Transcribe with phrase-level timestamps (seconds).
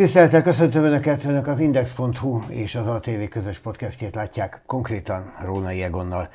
[0.00, 6.28] Tisztelettel köszöntöm Önöket, Önök az Index.hu és az ATV közös podcastjét látják konkrétan Rónai Egonnal.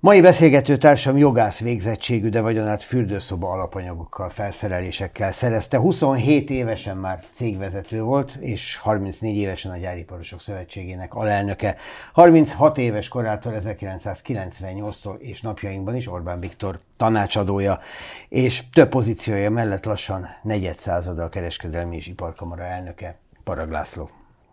[0.00, 5.78] Mai beszélgető társam jogász végzettségű, de vagyonát fürdőszoba alapanyagokkal, felszerelésekkel szerezte.
[5.78, 11.76] 27 évesen már cégvezető volt, és 34 évesen a Gyáriparosok Szövetségének alelnöke.
[12.12, 17.80] 36 éves korától 1998-tól és napjainkban is Orbán Viktor tanácsadója,
[18.28, 23.16] és több pozíciója mellett lassan negyed százada a kereskedelmi és iparkamara elnöke.
[23.44, 24.10] Parag László.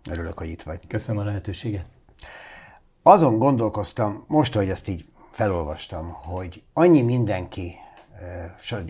[0.10, 0.80] Örülök, hogy itt vagy.
[0.88, 1.86] Köszönöm a lehetőséget.
[3.05, 7.76] Azon gondolkoztam, most, hogy ezt így felolvastam, hogy annyi mindenki,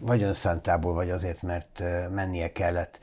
[0.01, 2.99] vagy önszántából, vagy azért, mert mennie kellett,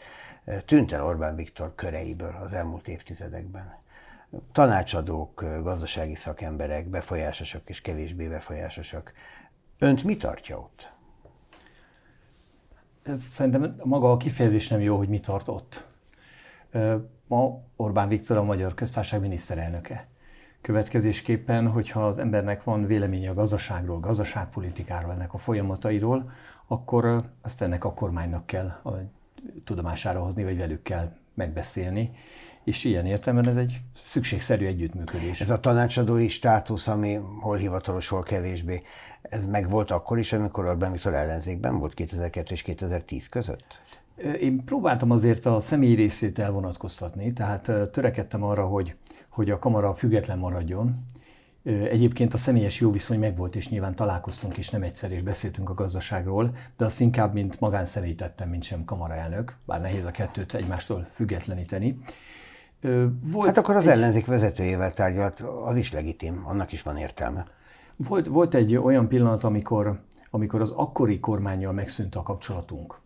[0.65, 3.79] tűnt el Orbán Viktor köreiből az elmúlt évtizedekben.
[4.53, 9.13] Tanácsadók, gazdasági szakemberek, befolyásosak és kevésbé befolyásosak.
[9.79, 10.93] Önt mi tartja ott?
[13.33, 15.87] Szerintem maga a kifejezés nem jó, hogy mi tart ott.
[17.27, 20.07] Ma Orbán Viktor a Magyar Köztársaság miniszterelnöke.
[20.61, 26.31] Következésképpen, hogyha az embernek van véleménye a gazdaságról, gazdaságpolitikáról, ennek a folyamatairól,
[26.67, 28.91] akkor azt ennek a kormánynak kell a
[29.65, 32.11] tudomására hozni, vagy velük kell megbeszélni.
[32.65, 35.41] És ilyen értelemben ez egy szükségszerű együttműködés.
[35.41, 38.83] Ez a tanácsadói státusz, ami hol hivatalos, hol kevésbé,
[39.23, 43.81] ez meg volt akkor is, amikor Orbán Viktor ellenzékben volt 2002 és 2010 között?
[44.41, 48.95] Én próbáltam azért a személyi részét elvonatkoztatni, tehát törekedtem arra, hogy
[49.31, 51.05] hogy a kamara független maradjon.
[51.65, 55.75] Egyébként a személyes jó viszony megvolt, és nyilván találkoztunk is nem egyszer, és beszéltünk a
[55.75, 61.07] gazdaságról, de azt inkább, mint magánszemély tettem, mint sem kamaraelnök, bár nehéz a kettőt egymástól
[61.13, 61.99] függetleníteni.
[63.23, 63.93] Volt hát akkor az egy...
[63.93, 67.47] ellenzék vezetőjével tárgyalt, az is legitim, annak is van értelme.
[67.97, 70.01] Volt, volt egy olyan pillanat, amikor,
[70.31, 73.01] amikor az akkori kormányjal megszűnt a kapcsolatunk.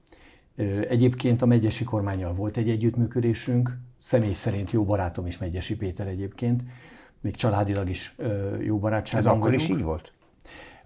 [0.89, 6.63] Egyébként a megyesi kormányjal volt egy együttműködésünk, személy szerint jó barátom is Megyesi Péter egyébként,
[7.21, 8.17] még családilag is
[8.61, 9.63] jó barátságban Ez akkor vagyunk.
[9.63, 10.13] is így volt?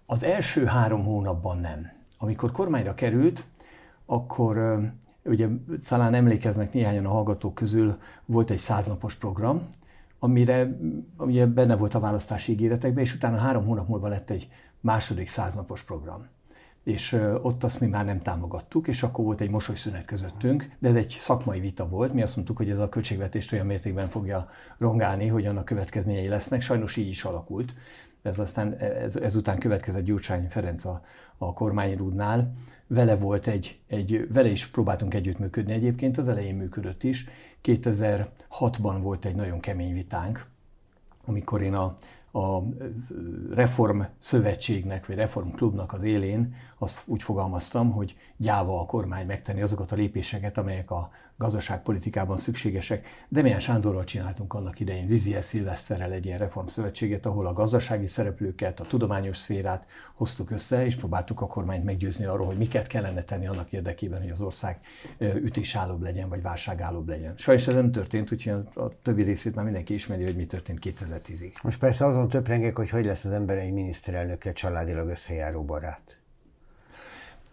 [0.06, 1.90] Az első három hónapban nem.
[2.18, 3.48] Amikor kormányra került,
[4.06, 4.78] akkor
[5.24, 5.48] ugye
[5.88, 9.70] talán emlékeznek néhányan a hallgatók közül, volt egy száznapos program,
[10.18, 10.78] amire
[11.16, 14.48] ugye benne volt a választási ígéretekben, és utána három hónap múlva lett egy
[14.80, 16.28] második száznapos program
[16.88, 17.12] és
[17.42, 21.16] ott azt mi már nem támogattuk, és akkor volt egy mosolyszünet közöttünk, de ez egy
[21.20, 22.12] szakmai vita volt.
[22.12, 26.62] Mi azt mondtuk, hogy ez a költségvetést olyan mértékben fogja rongálni, hogy annak következményei lesznek.
[26.62, 27.74] Sajnos így is alakult.
[28.22, 31.04] Ez aztán ez, ezután következett Gyurcsány Ferenc a,
[31.38, 32.52] a kormányrúdnál.
[32.86, 37.28] Vele volt egy, egy, vele is próbáltunk együttműködni egyébként, az elején működött is.
[37.64, 40.46] 2006-ban volt egy nagyon kemény vitánk,
[41.24, 41.96] amikor én a
[42.38, 42.64] a
[43.50, 49.62] Reform Szövetségnek, vagy Reform Klubnak az élén azt úgy fogalmaztam, hogy gyáva a kormány megtenni
[49.62, 53.06] azokat a lépéseket, amelyek a gazdaságpolitikában szükségesek.
[53.28, 58.80] De milyen Sándorral csináltunk annak idején Viziel Szilveszterrel egy ilyen reformszövetséget, ahol a gazdasági szereplőket,
[58.80, 63.46] a tudományos szférát hoztuk össze, és próbáltuk a kormányt meggyőzni arról, hogy miket kellene tenni
[63.46, 64.80] annak érdekében, hogy az ország
[65.18, 67.34] ütésállóbb legyen, vagy válságállóbb legyen.
[67.36, 71.62] Sajnos ez nem történt, úgyhogy a többi részét már mindenki ismeri, hogy mi történt 2010-ig.
[71.62, 76.17] Most persze azon töprengek, hogy hogy lesz az ember egy miniszterelnökkel családilag összejáró barát.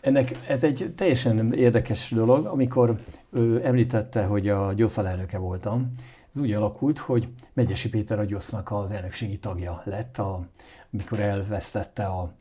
[0.05, 2.99] Ennek ez egy teljesen érdekes dolog, amikor
[3.31, 5.91] ő említette, hogy a GYOSZ elnöke voltam.
[6.33, 10.39] Ez úgy alakult, hogy Megyesi Péter a GYOSZ-nak az elnökségi tagja lett, a,
[10.94, 12.33] amikor elvesztette a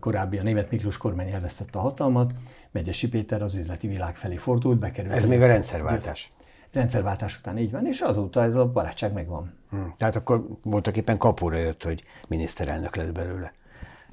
[0.00, 2.32] korábbi, a német Miklós kormány elvesztette a hatalmat,
[2.70, 5.14] Megyesi Péter az üzleti világ felé fordult, bekerült.
[5.14, 6.30] Ez még a rendszerváltás.
[6.72, 9.54] Rendszerváltás után így van, és azóta ez a barátság megvan.
[9.70, 9.94] Hmm.
[9.98, 13.52] Tehát akkor voltak éppen kapura jött, hogy miniszterelnök lett belőle.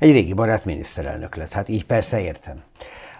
[0.01, 1.51] Egy régi barát miniszterelnök lett.
[1.51, 2.63] Hát így persze értem.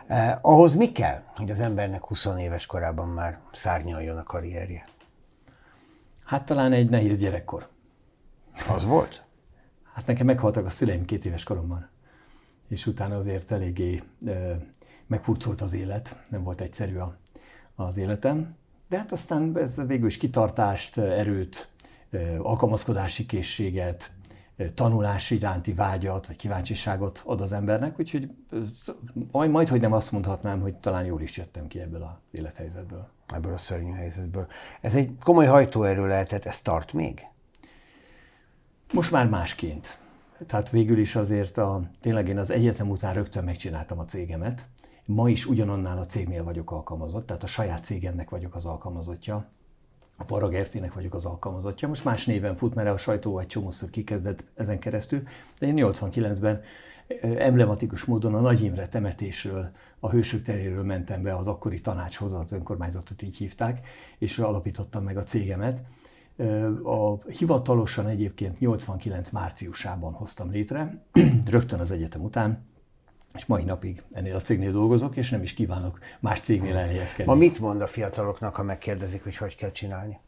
[0.08, 4.88] Eh, ahhoz mi kell, hogy az embernek 20 éves korában már szárnyaljon a karrierje?
[6.24, 7.68] Hát talán egy nehéz gyerekkor.
[8.68, 9.24] Az volt?
[9.94, 11.90] Hát nekem meghaltak a szüleim két éves koromban.
[12.68, 14.32] És utána azért eléggé e,
[15.08, 17.18] meghurcolt az élet, nem volt egyszerű a,
[17.76, 18.56] az életem.
[18.90, 21.70] De hát aztán ez végül is kitartást, erőt,
[22.38, 24.12] alkalmazkodási készséget,
[24.70, 28.36] tanulás iránti vágyat, vagy kíváncsiságot ad az embernek, úgyhogy
[29.32, 33.08] majd, majd, hogy nem azt mondhatnám, hogy talán jól is jöttem ki ebből az élethelyzetből.
[33.34, 34.48] Ebből a szörnyű helyzetből.
[34.82, 37.26] Ez egy komoly hajtóerő lehetett, ez tart még?
[38.94, 40.00] Most már másként.
[40.48, 44.68] Tehát végül is azért a, tényleg én az egyetem után rögtön megcsináltam a cégemet.
[45.06, 49.50] Ma is ugyanannál a cégnél vagyok alkalmazott, tehát a saját cégemnek vagyok az alkalmazottja
[50.22, 51.88] a Paragertének vagyok az alkalmazottja.
[51.88, 55.24] Most más néven fut, mert a sajtó egy csomószor kikezdett ezen keresztül,
[55.60, 56.62] de én 89-ben
[57.22, 59.70] emblematikus módon a Nagy Imre temetésről,
[60.00, 63.88] a Hősök teréről mentem be az akkori tanácshoz, az önkormányzatot így hívták,
[64.18, 65.82] és alapítottam meg a cégemet.
[66.84, 71.04] A hivatalosan egyébként 89 márciusában hoztam létre,
[71.46, 72.70] rögtön az egyetem után,
[73.36, 77.32] és mai napig ennél a cégnél dolgozok, és nem is kívánok más cégnél elhelyezkedni.
[77.32, 80.20] Ma mit mond a fiataloknak, ha megkérdezik, hogy hogy kell csinálni?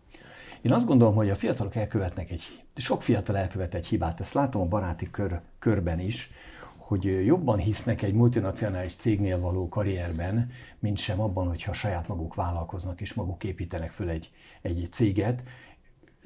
[0.62, 4.62] Én azt gondolom, hogy a fiatalok elkövetnek egy, sok fiatal elkövet egy hibát, ezt látom
[4.62, 6.32] a baráti kör, körben is,
[6.78, 13.02] hogy jobban hisznek egy multinacionális cégnél való karrierben, mint sem abban, hogyha saját maguk vállalkoznak
[13.02, 14.30] és maguk építenek föl egy,
[14.62, 15.44] egy céget.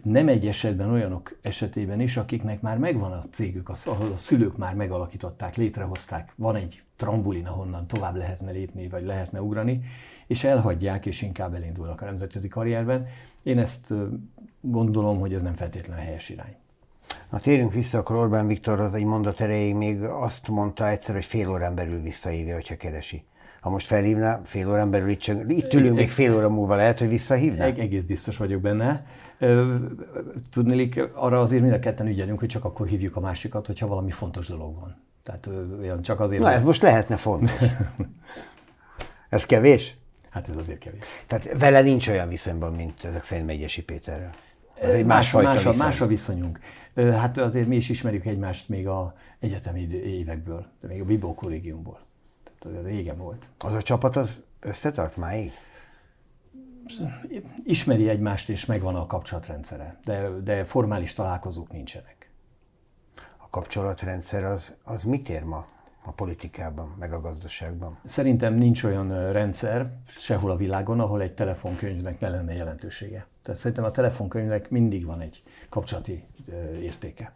[0.04, 4.76] Nem egy esetben olyanok esetében is, akiknek már megvan a cégük, ahol a szülők már
[4.76, 9.82] megalakították, létrehozták, van egy trambulin, ahonnan tovább lehetne lépni, vagy lehetne ugrani,
[10.28, 13.08] és elhagyják, és inkább elindulnak a nemzetközi karrierben.
[13.44, 13.94] Én ezt
[14.62, 16.56] gondolom, hogy ez nem feltétlenül helyes irány.
[17.30, 21.26] Na térjünk vissza, akkor Orbán Viktor az egy mondat erejéig még azt mondta egyszer, hogy
[21.26, 23.24] fél órán belül visszahívja, hogyha keresi.
[23.62, 27.00] Ha most felhívná, fél órán belül itt, csak, itt ülünk, még fél óra múlva lehet,
[27.00, 27.66] hogy visszahívná?
[27.66, 29.06] Egész biztos vagyok benne.
[30.52, 34.12] Tudnélik, arra azért mind a ketten ügyelünk, hogy csak akkor hívjuk a másikat, hogyha valami
[34.12, 34.96] fontos dolog van.
[35.24, 35.50] Tehát
[35.80, 36.42] olyan csak azért...
[36.42, 37.62] Na ez most lehetne fontos.
[39.30, 39.96] ez kevés?
[40.30, 41.04] Hát ez azért kevés.
[41.28, 44.34] Tehát vele nincs olyan viszonyban, mint ezek szerint Megyesi Péterrel.
[44.82, 45.78] Ez egy másfajta más, viszony.
[45.78, 46.60] Más a viszonyunk.
[46.96, 52.00] Hát azért mi is ismerjük egymást még a egyetemi évekből, de még a Bibó kollégiumból.
[52.60, 53.46] Tehát régen volt.
[53.60, 55.52] Az a csapat az összetart máig?
[57.64, 62.32] Ismeri egymást, és megvan a kapcsolatrendszere, de, de formális találkozók nincsenek.
[63.38, 65.66] A kapcsolatrendszer az, az mit ér ma?
[66.08, 67.98] a politikában, meg a gazdaságban?
[68.04, 73.28] Szerintem nincs olyan rendszer sehol a világon, ahol egy telefonkönyvnek ne lenne jelentősége.
[73.42, 76.24] Tehát szerintem a telefonkönyvnek mindig van egy kapcsolati
[76.82, 77.34] értéke.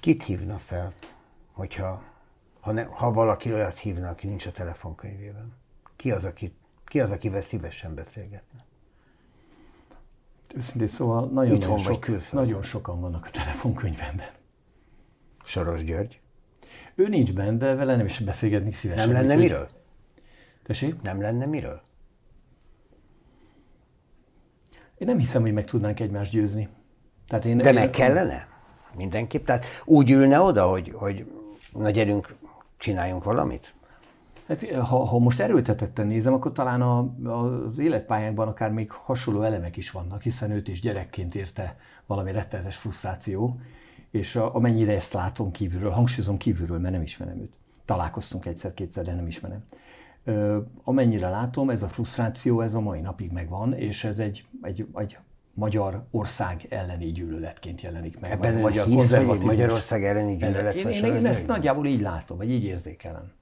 [0.00, 0.92] Kit hívna fel,
[1.52, 2.02] hogyha
[2.60, 5.52] ha, ne, ha valaki olyat hívna, aki nincs a telefonkönyvében?
[5.96, 6.54] Ki az, aki,
[6.96, 8.64] ki az akivel szívesen beszélgetne?
[10.54, 14.28] Őszintén szóval nagyon, Itthon nagyon, sok, nagyon sokan vannak a telefonkönyvemben.
[15.44, 16.20] Soros György?
[16.94, 19.08] Ő nincs benne, de vele nem is beszélgetni szívesen.
[19.08, 19.68] Nem lenne úgy, miről?
[20.62, 21.02] Tessék?
[21.02, 21.80] Nem lenne miről?
[24.98, 26.68] Én nem hiszem, hogy meg tudnánk egymást győzni.
[27.26, 28.48] Tehát én, de én, meg kellene?
[28.96, 29.46] Mindenképp?
[29.46, 31.32] Tehát úgy ülne oda, hogy, hogy
[31.72, 32.34] na gyerünk,
[32.76, 33.74] csináljunk valamit?
[34.46, 39.76] Hát, ha, ha most erőltetetten nézem, akkor talán a, az életpályánkban akár még hasonló elemek
[39.76, 41.76] is vannak, hiszen őt is gyerekként érte
[42.06, 43.60] valami rettenetes frusztráció,
[44.10, 47.52] és a, amennyire ezt látom kívülről, hangsúlyozom kívülről, mert nem ismerem őt.
[47.84, 49.64] Találkoztunk egyszer-kétszer, de nem ismerem.
[50.24, 54.86] Ö, amennyire látom, ez a frusztráció, ez a mai napig megvan, és ez egy, egy,
[54.94, 55.18] egy
[55.58, 58.30] Magyar ország elleni gyűlöletként jelenik meg.
[58.30, 59.10] Ebben magyar hisz,
[59.42, 63.32] Magyarország elleni gyűlölet én, én, én ezt nagyjából így látom, vagy így érzékelem.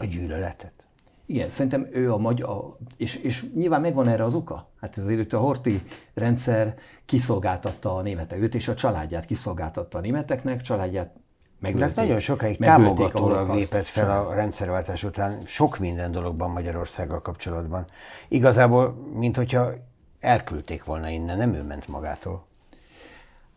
[0.00, 0.72] A gyűlöletet?
[1.26, 4.70] Igen, szerintem ő a magyar, és, és nyilván megvan erre az oka.
[4.80, 5.82] Hát ezért a Horti
[6.14, 6.74] rendszer
[7.04, 11.14] kiszolgáltatta a németek, őt és a családját kiszolgáltatta a németeknek, családját
[11.60, 11.94] megölték.
[11.94, 17.84] De nagyon sokáig támogatólag lépett fel a rendszerváltás után sok minden dologban Magyarországgal kapcsolatban.
[18.28, 19.70] Igazából, mint hogyha
[20.20, 22.46] elküldték volna innen, nem ő ment magától.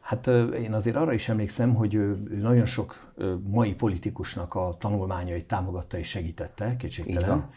[0.02, 0.28] Hát
[0.58, 3.14] én azért arra is emlékszem, hogy ő nagyon sok
[3.44, 7.50] mai politikusnak a tanulmányait támogatta és segítette, kétségtelen.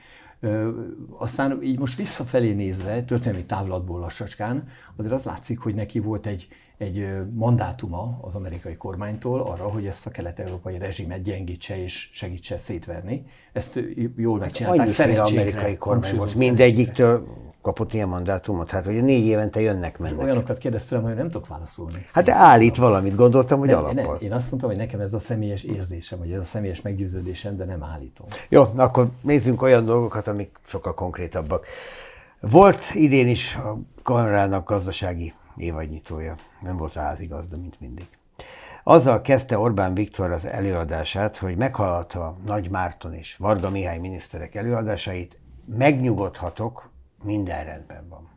[1.19, 6.49] Aztán így most visszafelé nézve, történelmi távlatból lassacskán, azért az látszik, hogy neki volt egy,
[6.79, 13.27] egy mandátuma az amerikai kormánytól arra, hogy ezt a kelet-európai rezsimet gyengítse és segítse szétverni.
[13.53, 13.81] Ezt
[14.17, 14.81] jól megcsinálták.
[14.81, 18.71] Annyiféle amerikai kormány volt, mindegyiktől kapott ilyen mandátumot?
[18.71, 20.21] Hát, hogy négy évente jönnek mennek.
[20.21, 22.07] Olyanokat kérdeztem, hogy nem tudok válaszolni.
[22.13, 24.05] Hát de állít valamit, gondoltam, hogy alappal.
[24.05, 27.57] Nem, én azt mondtam, hogy nekem ez a személyes érzésem, vagy ez a személyes meggyőződésem,
[27.57, 28.27] de nem állítom.
[28.49, 31.67] Jó, akkor nézzünk olyan dolgokat, amik sokkal konkrétabbak.
[32.41, 36.37] Volt idén is a kamerának gazdasági évadnyitója.
[36.61, 38.07] Nem volt házigazda, mint mindig.
[38.83, 45.39] Azzal kezdte Orbán Viktor az előadását, hogy meghallgatta Nagy Márton és Varga Mihály miniszterek előadásait,
[45.65, 46.91] megnyugodhatok,
[47.23, 48.29] minden rendben van.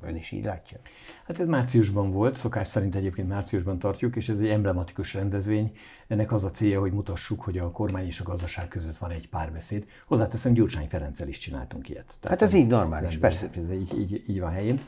[0.00, 0.78] Ön is így látja?
[1.26, 5.70] Hát ez márciusban volt, szokás szerint egyébként márciusban tartjuk, és ez egy emblematikus rendezvény.
[6.06, 9.28] Ennek az a célja, hogy mutassuk, hogy a kormány és a gazdaság között van egy
[9.28, 9.86] párbeszéd.
[10.06, 12.14] Hozzáteszem, Gyurcsány Ferenccel is csináltunk ilyet.
[12.20, 13.50] Tehát hát ez így normális, persze.
[13.64, 14.80] Ez így, így, így van helyén.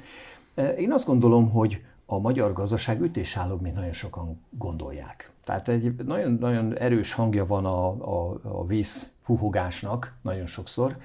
[0.55, 5.31] E, én azt gondolom, hogy a magyar gazdaság ütésállóbb, mint nagyon sokan gondolják.
[5.45, 10.97] Tehát egy nagyon, nagyon erős hangja van a, a, a vész puhogásnak nagyon sokszor,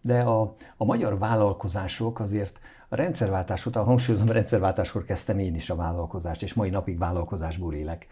[0.00, 2.60] de a, a magyar vállalkozások azért
[2.92, 7.74] a rendszerváltás után, hangsúlyozom, a rendszerváltáskor kezdtem én is a vállalkozást, és mai napig vállalkozásból
[7.74, 8.06] élek.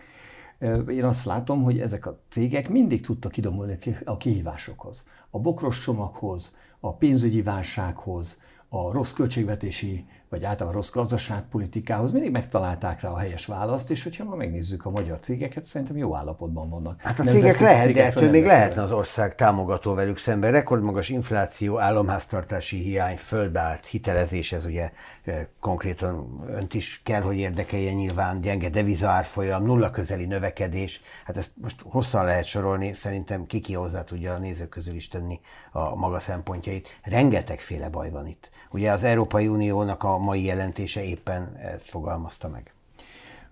[0.89, 5.07] Én azt látom, hogy ezek a cégek mindig tudtak idomulni a kihívásokhoz.
[5.31, 13.01] A bokros csomaghoz, a pénzügyi válsághoz, a rossz költségvetési vagy általában rossz gazdaságpolitikához mindig megtalálták
[13.01, 17.01] rá a helyes választ, és hogyha ma megnézzük a magyar cégeket, szerintem jó állapotban vannak.
[17.01, 20.51] Hát a cégek lehet, de ettől még lehetne az ország támogató velük szemben.
[20.51, 24.91] Rekordmagas infláció, államháztartási hiány, földállt hitelezés, ez ugye
[25.25, 31.01] eh, konkrétan önt is kell, hogy érdekelje nyilván, gyenge devizaárfolyam, nulla közeli növekedés.
[31.25, 35.41] Hát ezt most hosszan lehet sorolni, szerintem kiki hozzá tudja a nézők közül is tenni
[35.73, 36.89] a maga szempontjait.
[37.03, 38.51] Rengetegféle baj van itt.
[38.73, 42.73] Ugye az Európai Uniónak a mai jelentése éppen ezt fogalmazta meg.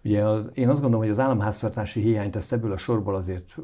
[0.05, 3.57] Ugye én azt gondolom, hogy az államháztartási hiányt ezt ebből a sorból azért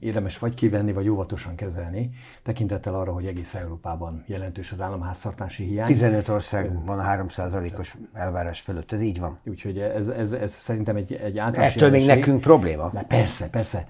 [0.00, 2.10] érdemes vagy kivenni, vagy óvatosan kezelni,
[2.42, 5.86] tekintettel arra, hogy egész Európában jelentős az államháztartási hiány.
[5.86, 9.38] 15 ország van a 3%-os elvárás fölött, ez így van.
[9.44, 12.08] Úgyhogy ez, ez, ez szerintem egy, egy általános Ettől jelenség.
[12.08, 12.90] még nekünk probléma?
[12.90, 13.88] De persze, persze.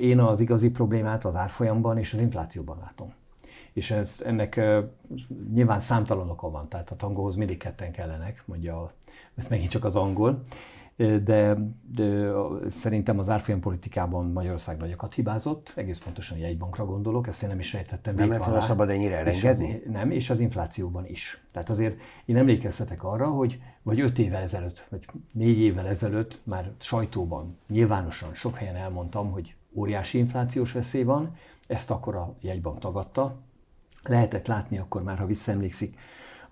[0.00, 3.12] Én az igazi problémát az árfolyamban és az inflációban látom
[3.74, 4.60] és ez, ennek
[5.52, 8.92] nyilván számtalan oka van, tehát a tangóhoz mindig ketten kellenek, mondja
[9.34, 10.42] ez megint csak az angol,
[10.96, 11.56] de,
[11.94, 12.30] de
[12.68, 17.72] szerintem az árfolyam politikában Magyarország nagyokat hibázott, egész pontosan jegybankra gondolok, ezt én nem is
[17.72, 19.68] rejtettem Nem lett volna szabad ennyire elengedni?
[19.68, 21.44] És az, nem, és az inflációban is.
[21.52, 26.72] Tehát azért én emlékeztetek arra, hogy vagy öt évvel ezelőtt, vagy négy évvel ezelőtt már
[26.78, 33.36] sajtóban, nyilvánosan sok helyen elmondtam, hogy óriási inflációs veszély van, ezt akkor a jegybank tagadta,
[34.08, 35.98] lehetett látni akkor már, ha visszaemlékszik,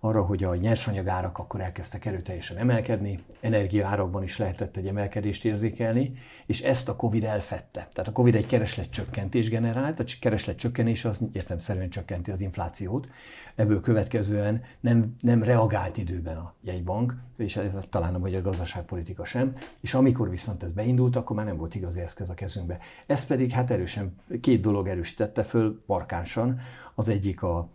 [0.04, 6.12] arra, hogy a nyersanyagárak akkor elkezdtek erőteljesen emelkedni, energiaárakban is lehetett egy emelkedést érzékelni,
[6.46, 7.88] és ezt a Covid elfette.
[7.92, 13.08] Tehát a Covid egy kereslet csökkentés generált, a kereslet csökkenés az értemszerűen csökkenti az inflációt,
[13.54, 19.94] ebből következően nem, nem reagált időben a jegybank, és talán a magyar gazdaságpolitika sem, és
[19.94, 22.78] amikor viszont ez beindult, akkor már nem volt igazi eszköz a kezünkbe.
[23.06, 26.60] Ez pedig hát erősen, két dolog erősítette föl markánsan,
[26.94, 27.68] az egyik a,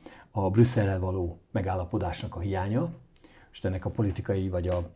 [0.44, 2.90] a Brüsszellel való megállapodásnak a hiánya,
[3.52, 4.90] és ennek a politikai vagy a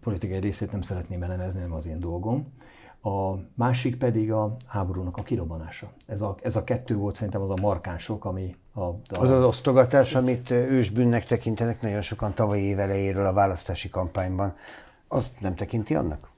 [0.00, 2.52] politikai részét nem szeretném elemezni, nem az én dolgom.
[3.02, 5.92] A másik pedig a háborúnak a kirobbanása.
[6.06, 8.96] Ez a, ez a kettő volt szerintem az a markánsok, ami a, a...
[9.08, 14.54] Az az osztogatás, amit ősbűnnek tekintenek nagyon sokan tavalyi év elejéről a választási kampányban,
[15.08, 16.30] az nem tekinti annak?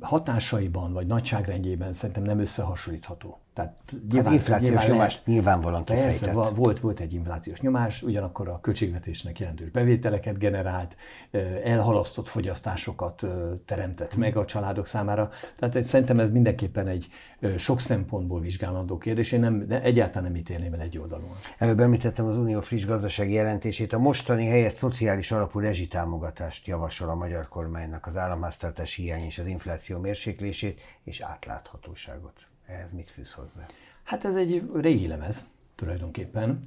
[0.00, 3.43] Hatásaiban vagy nagyságrendjében szerintem nem összehasonlítható.
[3.54, 6.34] Tehát hát nyilván, hát inflációs nyilván nyomást lehet, nyilvánvalóan kifejtett.
[6.34, 10.96] Persze, volt, volt egy inflációs nyomás, ugyanakkor a költségvetésnek jelentős bevételeket generált,
[11.64, 13.24] elhalasztott fogyasztásokat
[13.64, 15.30] teremtett meg a családok számára.
[15.56, 17.08] Tehát egy, szerintem ez mindenképpen egy
[17.58, 19.32] sok szempontból vizsgálandó kérdés.
[19.32, 21.30] Én nem, de egyáltalán nem ítélném el egy oldalon.
[21.58, 23.92] Előbb említettem az Unió friss gazdasági jelentését.
[23.92, 29.46] A mostani helyett szociális alapú rezsitámogatást javasol a magyar kormánynak az államháztartási hiány és az
[29.46, 32.52] infláció mérséklését és átláthatóságot.
[32.66, 33.66] Ehhez mit fűz hozzá?
[34.02, 35.44] Hát ez egy régi lemez
[35.74, 36.58] tulajdonképpen.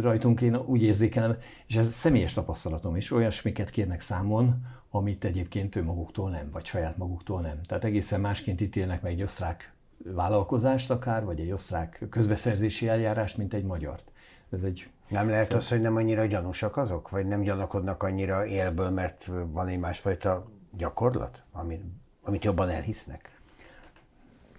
[0.00, 5.82] Rajtunk én úgy érzékelem, és ez személyes tapasztalatom is, olyasmiket kérnek számon, amit egyébként ő
[5.82, 7.62] maguktól nem, vagy saját maguktól nem.
[7.62, 9.72] Tehát egészen másként ítélnek meg egy osztrák
[10.04, 14.12] vállalkozást akár, vagy egy osztrák közbeszerzési eljárást, mint egy magyart.
[14.50, 17.10] Ez egy nem lehet az, hogy nem annyira gyanúsak azok?
[17.10, 21.82] Vagy nem gyanakodnak annyira élből, mert van egy másfajta gyakorlat, amit,
[22.22, 23.31] amit jobban elhisznek?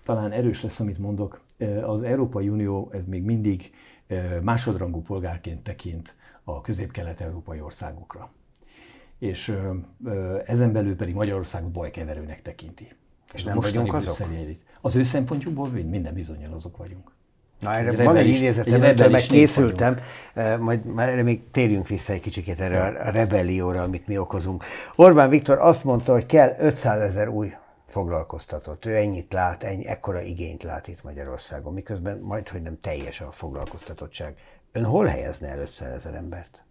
[0.03, 1.41] Talán erős lesz, amit mondok.
[1.83, 3.71] Az Európai Unió ez még mindig
[4.41, 8.29] másodrangú polgárként tekint a közép-kelet-európai országokra.
[9.19, 9.57] És
[10.45, 12.87] ezen belül pedig Magyarországot bajkeverőnek tekinti.
[13.33, 14.27] És nem vagyunk azok?
[14.81, 17.11] Az ő szempontjukból minden bizonyal azok vagyunk.
[17.59, 19.97] Na, erre egy van egy idézetem, egy meg készültem,
[20.59, 24.63] majd már erre még térjünk vissza egy kicsit erre a rebellióra, amit mi okozunk.
[24.95, 27.51] Orbán Viktor azt mondta, hogy kell 500 ezer új
[27.93, 28.85] foglalkoztatott.
[28.85, 33.31] Ő ennyit lát, ennyi, ekkora igényt lát itt Magyarországon, miközben majd, hogy nem teljes a
[33.31, 34.37] foglalkoztatottság.
[34.71, 36.63] Ön hol helyezne el 500 ezer embert?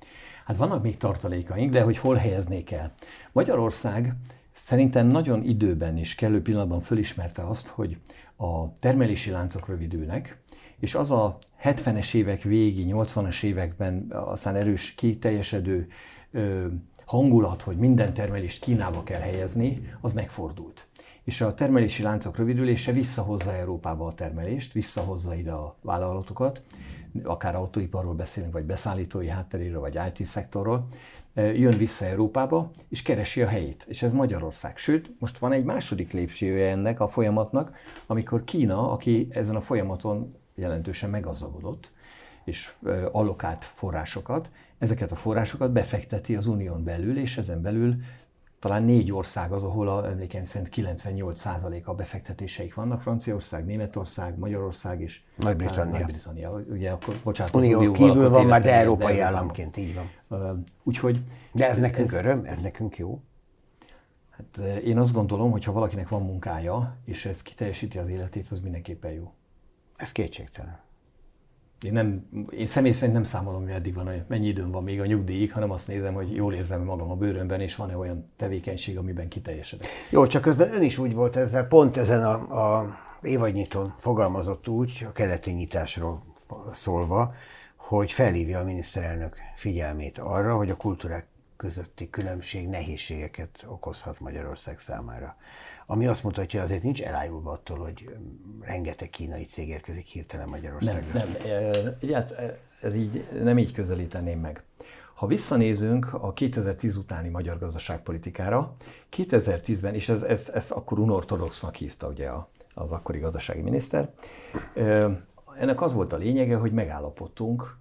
[0.44, 2.92] Hát vannak még tartalékaink, de hogy hol helyeznék el?
[3.32, 4.14] Magyarország
[4.54, 7.98] szerintem nagyon időben és kellő pillanatban fölismerte azt, hogy
[8.36, 10.42] a termelési láncok rövidülnek,
[10.78, 15.88] és az a 70-es évek végi, 80-as években aztán erős kiteljesedő
[17.04, 20.86] hangulat, hogy minden termelést Kínába kell helyezni, az megfordult
[21.24, 26.62] és a termelési láncok rövidülése visszahozza Európába a termelést, visszahozza ide a vállalatokat,
[27.22, 30.86] akár autóiparról beszélünk, vagy beszállítói hátteréről, vagy IT-szektorról,
[31.34, 33.84] jön vissza Európába, és keresi a helyét.
[33.88, 34.76] És ez Magyarország.
[34.76, 37.76] Sőt, most van egy második lépcsője ennek a folyamatnak,
[38.06, 41.90] amikor Kína, aki ezen a folyamaton jelentősen meggazdagodott,
[42.44, 42.72] és
[43.12, 47.96] allokált forrásokat, ezeket a forrásokat befekteti az unión belül, és ezen belül
[48.62, 55.00] talán négy ország az, ahol a emlékeim szerint 98% a befektetéseik vannak, Franciaország, Németország, Magyarország
[55.00, 55.98] és Nagy-Britannia.
[55.98, 56.50] Nagy-Britannia.
[56.50, 59.94] Ugye akkor, bocsánat, Unió Unió kívül van, már de európai államként, így
[60.28, 60.64] van.
[60.82, 61.22] Úgyhogy...
[61.52, 63.20] De ez nekünk ez, öröm, ez nekünk jó?
[64.30, 68.60] Hát én azt gondolom, hogy ha valakinek van munkája, és ez kiteljesíti az életét, az
[68.60, 69.32] mindenképpen jó.
[69.96, 70.80] Ez kétségtelen.
[71.82, 75.00] Én, nem, én személy szerint nem számolom, hogy eddig van, hogy mennyi időm van még
[75.00, 78.98] a nyugdíjig, hanem azt nézem, hogy jól érzem magam a bőrömben, és van-e olyan tevékenység,
[78.98, 79.88] amiben kiteljesedek.
[80.10, 82.86] Jó, csak közben ön is úgy volt ezzel, pont ezen a, a
[83.22, 86.22] évadnyiton fogalmazott úgy, a keleti nyitásról
[86.72, 87.34] szólva,
[87.76, 91.26] hogy felhívja a miniszterelnök figyelmét arra, hogy a kultúrák
[91.62, 95.36] közötti különbség nehézségeket okozhat Magyarország számára.
[95.86, 98.16] Ami azt mutatja, hogy azért nincs elájulva attól, hogy
[98.60, 101.12] rengeteg kínai cég érkezik hirtelen Magyarországra.
[101.12, 101.96] Nem, nem.
[102.00, 104.62] Egyáltalán ez így, nem így közelíteném meg.
[105.14, 108.72] Ha visszanézünk a 2010 utáni magyar gazdaságpolitikára,
[109.16, 112.30] 2010-ben, és ez, ez, ez akkor unortodoxnak hívta ugye
[112.74, 114.12] az akkori gazdasági miniszter,
[115.58, 117.76] ennek az volt a lényege, hogy megállapodtunk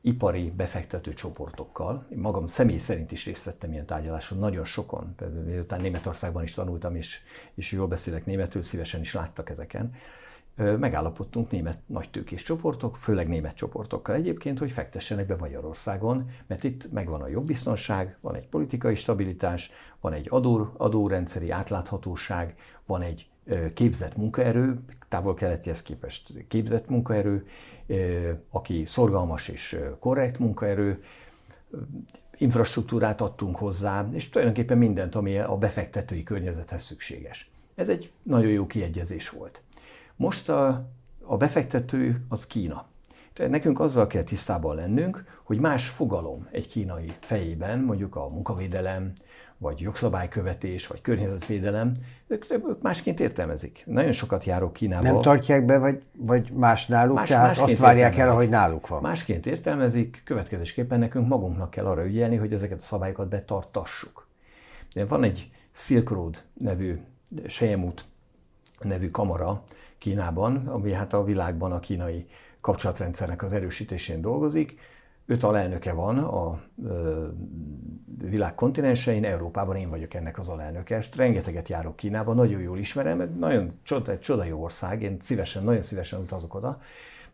[0.00, 2.06] ipari befektető csoportokkal.
[2.10, 5.14] Én magam személy szerint is részt vettem ilyen tárgyaláson, nagyon sokan,
[5.46, 7.20] miután Németországban is tanultam, és,
[7.54, 9.92] és jól beszélek németül, szívesen is láttak ezeken.
[10.54, 17.22] Megállapodtunk német nagytőkés csoportok, főleg német csoportokkal egyébként, hogy fektessenek be Magyarországon, mert itt megvan
[17.22, 22.54] a jogbiztonság, van egy politikai stabilitás, van egy adó, adórendszeri átláthatóság,
[22.86, 23.28] van egy
[23.74, 24.78] képzett munkaerő,
[25.08, 27.46] távol-keletihez képest képzett munkaerő,
[28.50, 31.02] aki szorgalmas és korrekt munkaerő,
[32.36, 37.50] infrastruktúrát adtunk hozzá, és tulajdonképpen mindent, ami a befektetői környezethez szükséges.
[37.74, 39.62] Ez egy nagyon jó kiegyezés volt.
[40.16, 40.88] Most a,
[41.22, 42.86] a befektető az Kína.
[43.48, 49.12] Nekünk azzal kell tisztában lennünk, hogy más fogalom egy kínai fejében, mondjuk a munkavédelem,
[49.58, 51.92] vagy jogszabálykövetés, vagy környezetvédelem,
[52.26, 53.82] ők, ők másként értelmezik.
[53.86, 55.02] Nagyon sokat járok Kínába.
[55.02, 59.02] Nem tartják be, vagy, vagy más náluk, más, tehát azt várják el, ahogy náluk van.
[59.02, 64.28] Másként értelmezik, következésképpen nekünk magunknak kell arra ügyelni, hogy ezeket a szabályokat betartassuk.
[64.94, 67.00] De van egy Silk Road nevű,
[67.46, 68.04] Sejemút
[68.80, 69.62] nevű kamara
[69.98, 72.26] Kínában, ami hát a világban a kínai
[72.60, 74.78] kapcsolatrendszernek az erősítésén dolgozik,
[75.28, 76.60] öt alelnöke van a
[78.24, 81.04] világ kontinensein, Európában én vagyok ennek az alelnöke.
[81.16, 85.64] Rengeteget járok Kínába, nagyon jól ismerem, mert nagyon csoda, egy csoda jó ország, én szívesen,
[85.64, 86.80] nagyon szívesen utazok oda,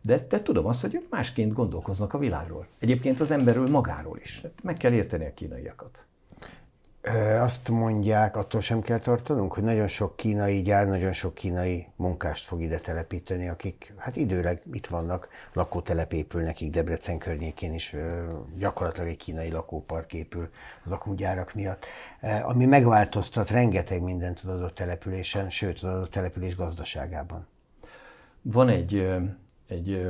[0.01, 2.67] de te tudom azt, hogy ők másként gondolkoznak a világról.
[2.79, 4.43] Egyébként az emberről magáról is.
[4.63, 6.05] Meg kell érteni a kínaiakat.
[7.39, 12.45] Azt mondják, attól sem kell tartanunk, hogy nagyon sok kínai gyár, nagyon sok kínai munkást
[12.45, 17.95] fog ide telepíteni, akik hát időleg itt vannak, lakótelep épül nekik Debrecen környékén is,
[18.57, 20.49] gyakorlatilag egy kínai lakópark épül
[20.85, 21.85] az akúgyárak miatt,
[22.43, 27.47] ami megváltoztat rengeteg mindent az adott településen, sőt az adott település gazdaságában.
[28.41, 29.07] Van egy,
[29.67, 30.07] egy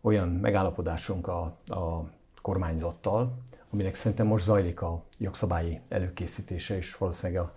[0.00, 2.10] olyan megállapodásunk a, a
[2.42, 3.38] kormányzattal,
[3.70, 7.54] aminek szerintem most zajlik a jogszabályi előkészítése, és valószínűleg a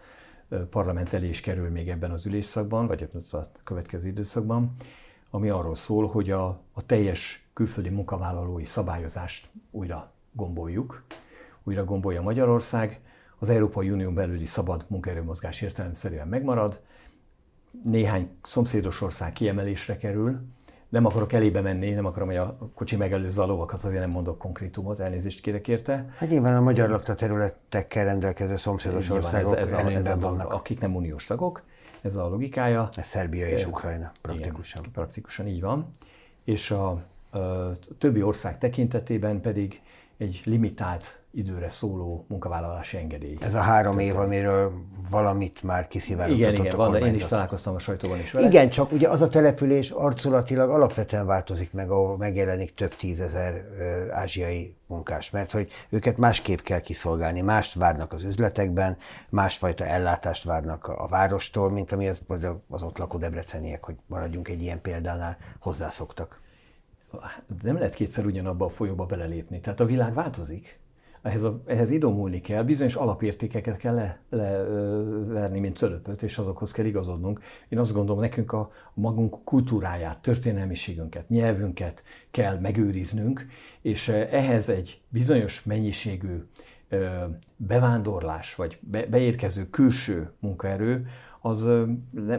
[0.70, 4.76] parlament elé is kerül még ebben az ülésszakban, vagy a következő időszakban,
[5.30, 11.04] ami arról szól, hogy a, a teljes külföldi munkavállalói szabályozást újra gomboljuk,
[11.64, 13.02] újra gombolja Magyarország,
[13.40, 16.82] az Európai Unión belüli szabad munkaerőmozgás értelemszerűen megmarad,
[17.84, 20.42] néhány szomszédos ország kiemelésre kerül,
[20.94, 24.38] nem akarok elébe menni, nem akarom, hogy a kocsi megelőzze a lovakat, azért nem mondok
[24.38, 26.14] konkrétumot, elnézést kérek érte.
[26.18, 30.18] Hát nyilván a magyar lakta területekkel rendelkező szomszédos nyilván országok ez, ez a, ez a,
[30.18, 30.54] vannak.
[30.54, 31.64] Akik nem uniós tagok,
[32.02, 32.90] ez a logikája.
[32.96, 34.82] Ez Szerbia és Ukrajna, praktikusan.
[34.82, 35.90] Igen, praktikusan így van.
[36.44, 39.82] És a, a, a többi ország tekintetében pedig
[40.24, 43.38] egy limitált időre szóló munkavállalási engedély.
[43.42, 44.72] Ez a három év, amiről
[45.10, 48.48] valamit már kiszivárogtatott Igen, igen, a van, én is találkoztam a sajtóban is vele.
[48.48, 53.66] Igen, csak ugye az a település arculatilag alapvetően változik meg, ahol megjelenik több tízezer
[54.12, 58.98] ázsiai munkás, mert hogy őket másképp kell kiszolgálni, mást várnak az üzletekben,
[59.30, 62.22] másfajta ellátást várnak a várostól, mint ami az,
[62.70, 66.42] az ott lakó debreceniek, hogy maradjunk egy ilyen példánál, hozzászoktak.
[67.62, 69.60] Nem lehet kétszer ugyanabba a folyóba belelépni.
[69.60, 70.82] Tehát a világ változik
[71.24, 76.86] ehhez, a, ehhez idomulni kell, bizonyos alapértékeket kell leverni, le, mint cölöpöt, és azokhoz kell
[76.86, 77.42] igazodnunk.
[77.70, 83.46] Én azt gondolom, nekünk a magunk kultúráját, történelmiségünket, nyelvünket kell megőriznünk,
[83.82, 86.44] és ehhez egy bizonyos mennyiségű
[87.56, 91.08] bevándorlás, vagy beérkező külső munkaerő,
[91.46, 91.68] az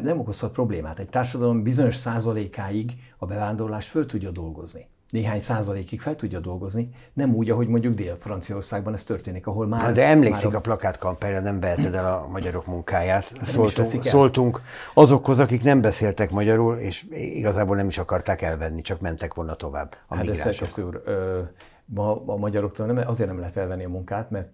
[0.03, 0.99] nem okozhat problémát.
[0.99, 4.87] Egy társadalom bizonyos százalékáig a bevándorlást föl tudja dolgozni.
[5.11, 9.93] néhány százalékig fel tudja dolgozni, nem úgy, ahogy mondjuk Dél-Franciaországban ez történik, ahol már...
[9.93, 13.25] De emlékszik már a, a plakátkampányra, nem veheted el a magyarok munkáját.
[13.43, 14.61] Szóltunk, szóltunk
[14.95, 19.97] azokhoz, akik nem beszéltek magyarul, és igazából nem is akarták elvenni, csak mentek volna tovább
[20.07, 20.87] a hát migránsok.
[20.87, 21.40] úr, ö,
[21.85, 24.49] ma a magyaroktól nem, azért nem lehet elvenni a munkát, mert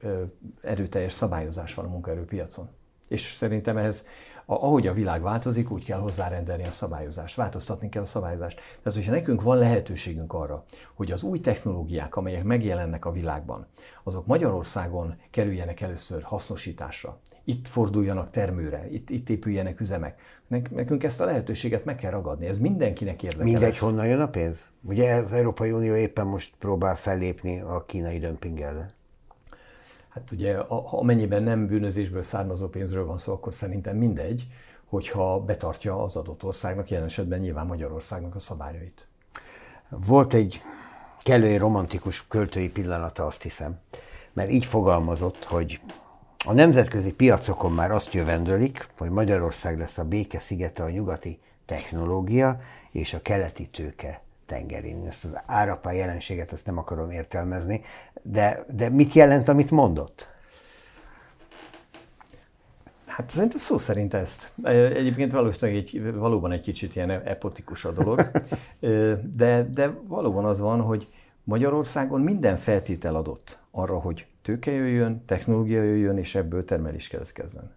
[0.00, 0.22] ö,
[0.62, 2.68] erőteljes szabályozás van a munkaerőpiacon.
[3.08, 4.04] És szerintem ehhez
[4.50, 8.60] ahogy a világ változik, úgy kell hozzárendelni a szabályozást, változtatni kell a szabályozást.
[8.82, 13.66] Tehát, hogyha nekünk van lehetőségünk arra, hogy az új technológiák, amelyek megjelennek a világban,
[14.02, 20.20] azok Magyarországon kerüljenek először hasznosításra, itt forduljanak termőre, itt, itt épüljenek üzemek.
[20.70, 23.44] Nekünk ezt a lehetőséget meg kell ragadni, ez mindenkinek érdekel.
[23.44, 23.78] Mindegy, lesz.
[23.78, 24.66] honnan jön a pénz?
[24.82, 28.90] Ugye az Európai Unió éppen most próbál fellépni a kínai dömping ellen.
[30.08, 30.56] Hát ugye,
[30.90, 34.46] amennyiben nem bűnözésből származó pénzről van szó, akkor szerintem mindegy,
[34.84, 39.06] hogyha betartja az adott országnak, jelen esetben nyilván Magyarországnak a szabályait.
[39.88, 40.62] Volt egy
[41.22, 43.78] kellően romantikus költői pillanata, azt hiszem,
[44.32, 45.80] mert így fogalmazott, hogy
[46.44, 52.60] a nemzetközi piacokon már azt jövendőlik, hogy Magyarország lesz a béke szigete a nyugati technológia
[52.90, 55.06] és a keleti tőke tengerén.
[55.06, 57.80] Ezt az árapá jelenséget ezt nem akarom értelmezni,
[58.22, 60.28] de, de mit jelent, amit mondott?
[63.06, 64.52] Hát szerintem szó szerint ezt.
[64.64, 68.30] Egyébként valószínűleg egy, valóban egy kicsit ilyen epotikus a dolog,
[69.36, 71.08] de, de valóban az van, hogy
[71.44, 77.74] Magyarországon minden feltétel adott arra, hogy tőke jöjjön, technológia jöjjön, és ebből termelés keletkezzen.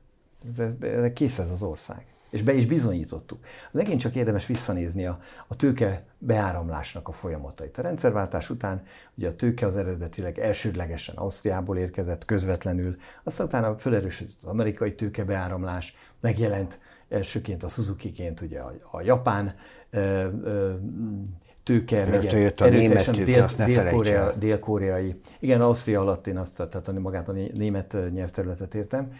[0.57, 3.45] Ez, ez, kész ez az ország és be is bizonyítottuk.
[3.71, 7.77] Megint csak érdemes visszanézni a, a tőke beáramlásnak a folyamatait.
[7.77, 8.83] A rendszerváltás után
[9.15, 15.23] ugye a tőke az eredetileg elsődlegesen Ausztriából érkezett közvetlenül, aztán utána felerősödött az amerikai tőke
[15.23, 19.55] beáramlás, megjelent elsőként a Suzuki-ként ugye a, a japán
[19.89, 20.73] ö, ö,
[21.63, 25.21] tőke, meg jött a német tőke, dél, azt ne dél-korea, dél-koreai.
[25.39, 29.13] Igen, Ausztria alatt én azt, tehát magát a német nyelvterületet értem.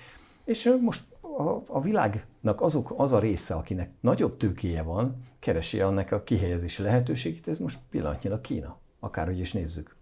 [0.46, 1.04] És most
[1.48, 6.84] a, a világnak azok, az a része, akinek nagyobb tőkéje van, keresi annak a kihelyezési
[6.84, 9.96] lehetőségét, ez most pillanatnyilag Kína, akárhogy is nézzük.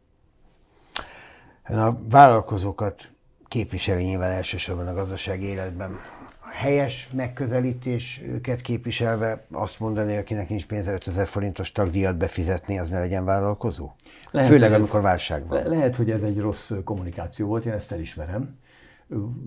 [1.63, 3.10] A vállalkozókat
[3.47, 5.91] képviseli nyilván elsősorban a gazdasági életben.
[6.39, 12.89] A helyes megközelítés őket képviselve azt mondani, akinek nincs pénze 5000 forintos tagdíjat befizetni, az
[12.89, 13.91] ne legyen vállalkozó?
[14.32, 15.63] Lehet, Főleg, amikor válság van.
[15.63, 18.59] Le, lehet, hogy ez egy rossz kommunikáció volt, én ezt elismerem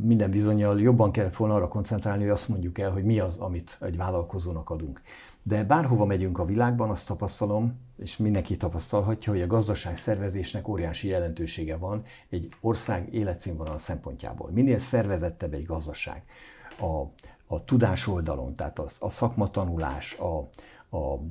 [0.03, 3.77] minden bizonyal jobban kellett volna arra koncentrálni, hogy azt mondjuk el, hogy mi az, amit
[3.81, 5.03] egy vállalkozónak adunk.
[5.43, 11.09] De bárhova megyünk a világban, azt tapasztalom, és mindenki tapasztalhatja, hogy a gazdaság szervezésnek óriási
[11.09, 14.51] jelentősége van egy ország életszínvonal szempontjából.
[14.51, 16.23] Minél szervezettebb egy gazdaság,
[16.79, 17.03] a,
[17.55, 20.49] a tudás oldalon, tehát a, a szakmatanulás, a,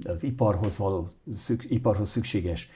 [0.05, 2.69] az iparhoz, való, szük, iparhoz szükséges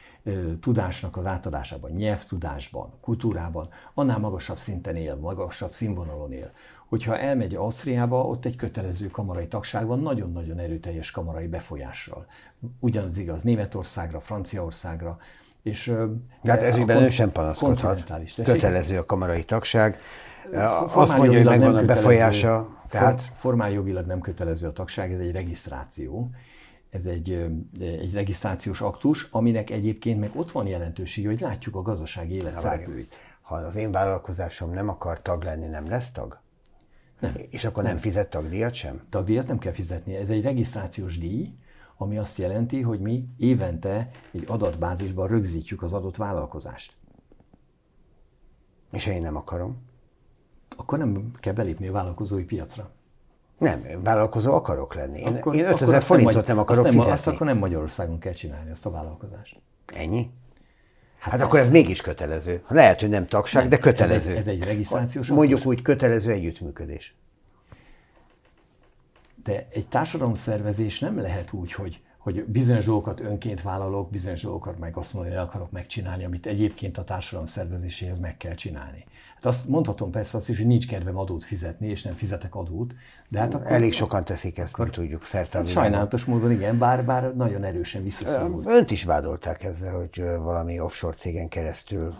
[0.61, 6.51] tudásnak az átadásában, nyelvtudásban, kultúrában, annál magasabb szinten él, magasabb színvonalon él.
[6.87, 12.25] Hogyha elmegy Ausztriába, ott egy kötelező kamarai tagság van, nagyon-nagyon erőteljes kamarai befolyással.
[12.79, 15.17] Ugyanaz igaz Németországra, Franciaországra,
[15.61, 15.93] és
[16.43, 18.03] hát ez ügyben ön sem panaszkodhat.
[18.43, 19.99] Kötelező a kamarai tagság.
[20.93, 22.69] Azt mondja, hogy megvan a befolyása.
[22.89, 23.21] Tehát...
[23.21, 26.29] Formál jogilag nem kötelező a tagság, ez egy regisztráció
[26.95, 27.31] ez egy,
[27.79, 33.15] egy regisztrációs aktus, aminek egyébként meg ott van jelentősége, hogy látjuk a gazdasági élet szereplőit.
[33.41, 36.39] Ha az én vállalkozásom nem akar tag lenni, nem lesz tag?
[37.19, 37.35] Nem.
[37.49, 39.01] És akkor nem, nem fizet tagdíjat sem?
[39.09, 40.15] Tagdíjat nem kell fizetni.
[40.15, 41.53] Ez egy regisztrációs díj,
[41.97, 46.93] ami azt jelenti, hogy mi évente egy adatbázisban rögzítjük az adott vállalkozást.
[48.91, 49.83] És én nem akarom?
[50.75, 52.94] Akkor nem kell belépni a vállalkozói piacra.
[53.57, 55.19] Nem, vállalkozó akarok lenni.
[55.19, 57.19] Én, akkor, én 5000 forintot nem, nem akarok azt nem, fizetni.
[57.19, 59.61] Azt akkor nem Magyarországon kell csinálni, azt a vállalkozást.
[59.85, 60.29] Ennyi?
[61.19, 62.63] Hát, hát akkor ez mégis kötelező.
[62.67, 64.31] Lehet, hogy nem tagság, nem, de kötelező.
[64.31, 67.15] Ez egy, ez egy regisztrációs Mondjuk úgy kötelező együttműködés.
[69.43, 74.97] De egy társadalomszervezés nem lehet úgy, hogy, hogy bizonyos dolgokat önként vállalok, bizonyos dolgokat meg
[74.97, 79.05] azt mondani, hogy akarok megcsinálni, amit egyébként a társadalom szervezéséhez meg kell csinálni.
[79.45, 82.95] Azt mondhatom persze azt is, hogy nincs kedvem adót fizetni, és nem fizetek adót,
[83.29, 83.71] de hát akkor...
[83.71, 88.03] Elég sokan teszik ezt, akkor, tudjuk, szerte hát Sajnálatos módon igen, bár, bár nagyon erősen
[88.03, 88.67] visszaszorult.
[88.67, 92.13] Önt is vádolták ezzel, hogy valami offshore cégen keresztül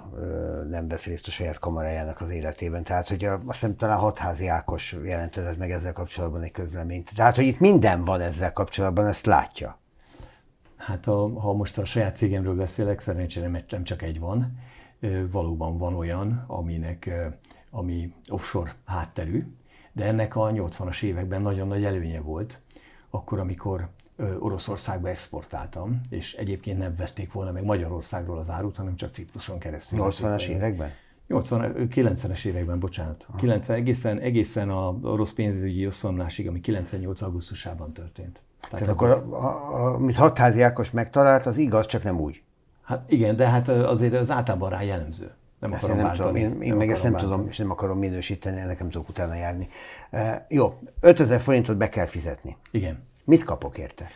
[0.70, 2.84] nem vesz részt a saját kamarájának az életében.
[2.84, 7.12] Tehát, hogy azt hiszem talán hatházi Ákos jelentetett meg ezzel kapcsolatban egy közleményt.
[7.16, 9.80] Tehát, hogy itt minden van ezzel kapcsolatban, ezt látja.
[10.78, 14.58] Hát a, ha most a saját cégemről beszélek, szerencsére nem csak egy van
[15.32, 17.10] valóban van olyan, aminek,
[17.70, 19.44] ami offshore hátterű,
[19.92, 22.62] de ennek a 80-as években nagyon nagy előnye volt,
[23.10, 23.90] akkor, amikor
[24.40, 30.00] Oroszországba exportáltam, és egyébként nem vették volna meg Magyarországról az árut, hanem csak Cipruson keresztül.
[30.02, 30.92] 80-as években?
[31.28, 33.28] 80, 90-es években, bocsánat.
[33.38, 37.22] 90, egészen, egészen a orosz pénzügyi összeomlásig, ami 98.
[37.22, 38.42] augusztusában történt.
[38.60, 42.42] Tehát, Tehát akkor, a, a, amit Hatházi Ákos megtalált, az igaz, csak nem úgy.
[42.86, 45.32] Hát igen, de hát azért az általában rá jellemző.
[45.60, 47.32] Nem ezt akarom én nem tudom, én, én nem meg ezt nem váltani.
[47.32, 49.68] tudom, és nem akarom minősíteni, nekem tudok utána járni.
[50.12, 52.58] Uh, jó, 5000 forintot be kell fizetni.
[52.72, 53.04] Igen.
[53.24, 54.10] Mit kapok érte?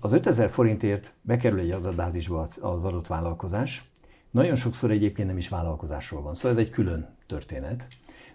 [0.00, 3.90] Az 5000 forintért bekerül egy adatbázisba az adott vállalkozás.
[4.30, 7.86] Nagyon sokszor egyébként nem is vállalkozásról van, szóval ez egy külön történet.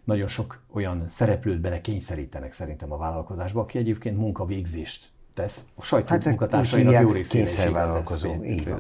[0.03, 5.65] Nagyon sok olyan szereplőt bele kényszerítenek szerintem a vállalkozásba, aki egyébként munkavégzést tesz.
[5.75, 8.35] A sajtó hát, munkatársainak jó részére vállalkozó,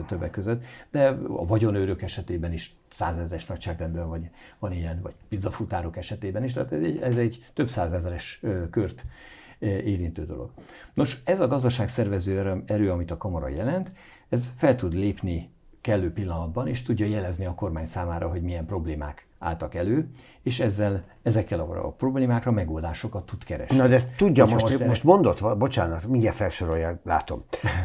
[0.07, 0.63] többek között.
[0.91, 6.71] De a vagyonőrök esetében is százezres nagyságrendben vagy, van ilyen, vagy pizzafutárok esetében is, tehát
[6.71, 8.41] ez egy, ez egy több százezeres
[8.71, 9.05] kört
[9.59, 10.49] érintő dolog.
[10.93, 13.91] Nos, ez a gazdaságszervező erő, amit a kamara jelent,
[14.29, 15.49] ez fel tud lépni
[15.81, 20.09] kellő pillanatban, és tudja jelezni a kormány számára, hogy milyen problémák álltak elő,
[20.45, 23.77] és ezzel, ezekkel a problémákra megoldásokat tud keresni.
[23.77, 27.43] Na de tudja, most, most, most mondott, bocsánat, mindjárt felsorolja, látom,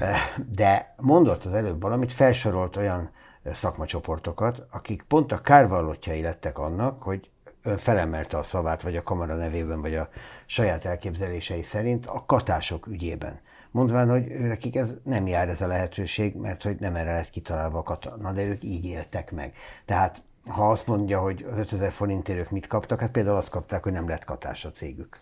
[0.56, 3.10] de mondott az előbb valamit, felsorolt olyan
[3.44, 7.30] szakmacsoportokat, akik pont a kárvallottjai lettek annak, hogy
[7.62, 10.08] ön felemelte a szavát, vagy a kamara nevében, vagy a
[10.46, 13.40] saját elképzelései szerint a katások ügyében.
[13.70, 17.78] Mondván, hogy nekik ez nem jár ez a lehetőség, mert hogy nem erre lett kitalálva
[17.78, 19.54] a katana, de ők így éltek meg.
[19.84, 23.92] Tehát ha azt mondja, hogy az 5000 forintért mit kaptak, hát például azt kapták, hogy
[23.92, 25.20] nem lett katás a cégük.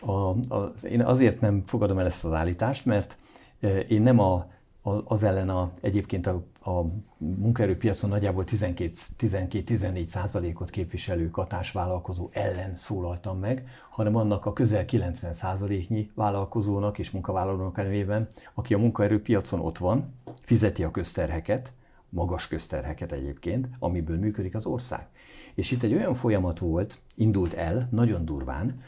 [0.00, 3.16] A, az, én azért nem fogadom el ezt az állítást, mert
[3.60, 4.46] e, én nem a,
[4.82, 6.84] a, az ellen a, egyébként a, a
[7.16, 16.10] munkaerőpiacon nagyjából 12-14 százalékot képviselő katásvállalkozó ellen szólaltam meg, hanem annak a közel 90 százaléknyi
[16.14, 21.72] vállalkozónak és munkavállalónak nevében, aki a munkaerőpiacon ott van, fizeti a közterheket,
[22.08, 25.06] magas közterheket egyébként, amiből működik az ország.
[25.54, 28.82] És itt egy olyan folyamat volt, indult el, nagyon durván,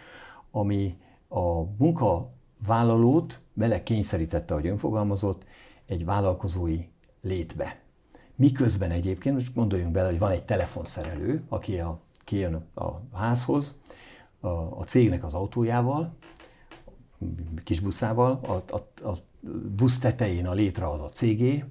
[0.50, 0.96] ami
[1.28, 5.44] a munkavállalót bele kényszerítette, ahogy önfogalmazott,
[5.87, 6.85] egy vállalkozói
[7.20, 7.80] létbe.
[8.37, 13.80] Miközben egyébként, most gondoljunk bele, hogy van egy telefonszerelő, aki a, kijön a házhoz,
[14.40, 16.14] a, a cégnek az autójával,
[17.64, 19.16] kis buszával, a, a, a
[19.76, 21.64] busz tetején a létre az a cégé,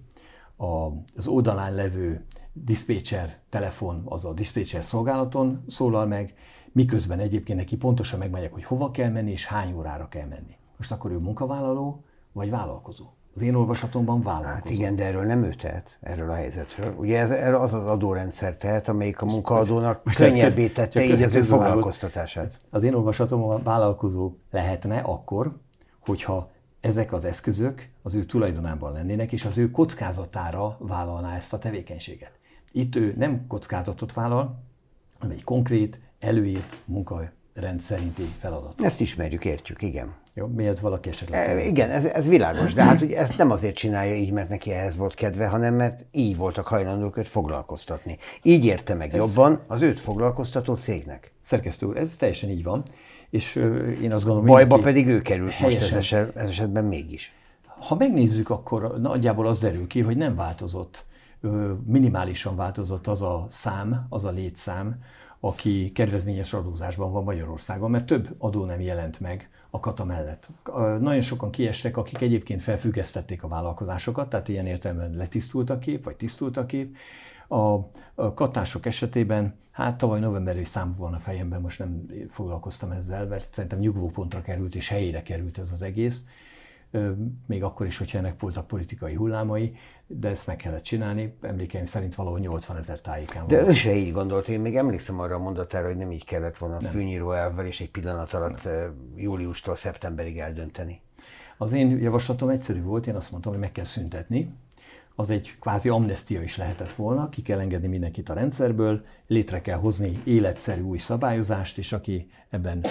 [1.16, 6.34] az oldalán levő diszpécser telefon, az a diszpécser szolgálaton szólal meg,
[6.72, 10.58] miközben egyébként neki pontosan megmondják, hogy hova kell menni és hány órára kell menni.
[10.78, 13.06] Most akkor ő munkavállaló vagy vállalkozó?
[13.36, 14.64] Az én olvasatomban vállalkozó.
[14.64, 16.96] Hát igen, de erről nem ő tehet, erről a helyzetről.
[16.98, 21.42] Ugye ez, erről az az adórendszer tehet, amelyik a munkaadónak könnyebbé tette így az ő
[21.42, 22.62] foglalkoztatását.
[22.70, 25.58] Az én olvasatomban vállalkozó lehetne akkor,
[26.00, 26.50] hogyha
[26.82, 32.32] ezek az eszközök az ő tulajdonában lennének, és az ő kockázatára vállalná ezt a tevékenységet.
[32.72, 34.64] Itt ő nem kockázatot vállal,
[35.20, 38.82] hanem egy konkrét, előírt munkarend szerinti feladat.
[38.82, 40.14] Ezt ismerjük, értjük, igen.
[40.34, 41.50] Jó, miért valaki esetleg...
[41.50, 44.72] E, igen, ez, ez világos, de hát ugye ezt nem azért csinálja így, mert neki
[44.72, 48.18] ehhez volt kedve, hanem mert így voltak hajlandók őt foglalkoztatni.
[48.42, 49.18] Így érte meg ez...
[49.18, 51.32] jobban az őt foglalkoztató cégnek.
[51.42, 52.84] Szerkesztő úr, ez teljesen így van.
[53.30, 53.56] És
[54.02, 55.80] én azt gondolom, Bajba pedig ő került helyesen.
[55.82, 57.34] most ez, eset, ez esetben mégis.
[57.80, 61.06] Ha megnézzük, akkor nagyjából az derül ki, hogy nem változott,
[61.86, 65.02] minimálisan változott az a szám, az a létszám,
[65.40, 70.48] aki kedvezményes adózásban van Magyarországon, mert több adó nem jelent meg a kata mellett.
[71.00, 76.16] Nagyon sokan kiestek, akik egyébként felfüggesztették a vállalkozásokat, tehát ilyen értelemben letisztult a kép, vagy
[76.16, 76.98] tisztult a kép,
[77.50, 77.92] a,
[78.34, 83.80] katások esetében, hát tavaly novemberi szám van a fejemben, most nem foglalkoztam ezzel, mert szerintem
[83.80, 86.24] nyugvópontra került és helyére került ez az egész.
[87.46, 89.76] Még akkor is, hogyha ennek voltak politikai hullámai,
[90.08, 91.38] de ezt meg kellett csinálni.
[91.42, 94.50] Emlékeim szerint valahol 80 ezer tájékán De ő se így gondolt.
[94.50, 97.82] Én még emlékszem arra a mondatára, hogy nem így kellett volna a fűnyíró elvvel és
[97.82, 98.94] egy pillanat alatt nem.
[99.16, 101.02] júliustól szeptemberig eldönteni.
[101.58, 104.54] Az én javaslatom egyszerű volt, én azt mondtam, hogy meg kell szüntetni,
[105.20, 109.78] az egy kvázi amnestia is lehetett volna, ki kell engedni mindenkit a rendszerből, létre kell
[109.78, 112.84] hozni életszerű új szabályozást, és aki ebben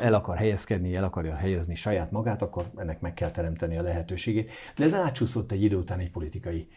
[0.00, 4.50] el akar helyezkedni, el akarja helyezni saját magát, akkor ennek meg kell teremteni a lehetőségét.
[4.76, 6.68] De ez átsúszott egy idő után egy politikai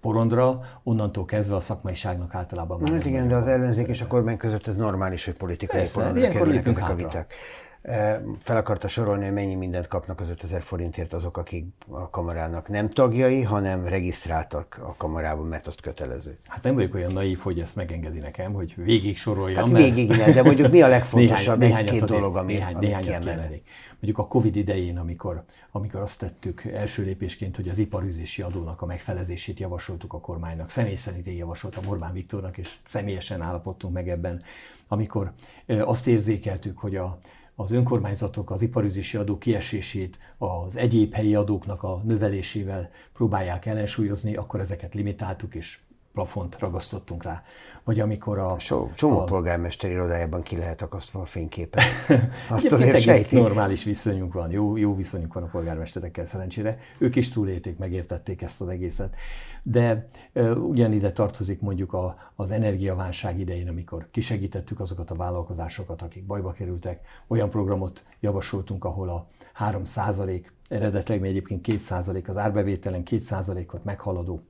[0.00, 4.36] porondra, onnantól kezdve a szakmaiságnak általában már hát igen, de az ellenzék és a kormány
[4.36, 6.94] között ez normális, hogy politikai Persze, porondra kerülnek ezek hátra.
[6.94, 7.34] a viták.
[8.38, 12.90] Fel akarta sorolni, hogy mennyi mindent kapnak az 5000 forintért azok, akik a kamarának nem
[12.90, 16.38] tagjai, hanem regisztráltak a kamarában, mert azt kötelező.
[16.46, 19.64] Hát nem vagyok olyan naív, hogy ezt megengedi nekem, hogy végig soroljam.
[19.64, 19.84] Hát mert...
[19.84, 23.68] végig nem, de mondjuk mi a legfontosabb néhány, egy-két dolog, ami, néhány, ami kiemelnék.
[23.90, 28.86] Mondjuk a Covid idején, amikor, amikor azt tettük első lépésként, hogy az iparüzési adónak a
[28.86, 34.42] megfelezését javasoltuk a kormánynak, személy szerint én javasoltam Orbán Viktornak, és személyesen állapodtunk meg ebben,
[34.88, 35.32] amikor
[35.66, 37.18] azt érzékeltük, hogy a,
[37.56, 44.60] az önkormányzatok az iparüzési adó kiesését az egyéb helyi adóknak a növelésével próbálják ellensúlyozni, akkor
[44.60, 45.78] ezeket limitáltuk és
[46.14, 47.42] plafont ragasztottunk rá.
[47.84, 48.58] Vagy amikor a...
[48.58, 49.24] So, csomó a...
[49.24, 51.82] polgármester irodájában ki lehet akasztva a fényképet.
[52.50, 53.36] Azt azért sejti.
[53.36, 56.78] normális viszonyunk van, jó, jó viszonyunk van a polgármesterekkel szerencsére.
[56.98, 59.14] Ők is túlélték, megértették ezt az egészet.
[59.62, 66.26] De uh, ugyanide tartozik mondjuk a, az energiaválság idején, amikor kisegítettük azokat a vállalkozásokat, akik
[66.26, 67.00] bajba kerültek.
[67.26, 69.82] Olyan programot javasoltunk, ahol a 3
[70.68, 74.42] eredetileg még egyébként 2 az árbevételen 2 ot meghaladó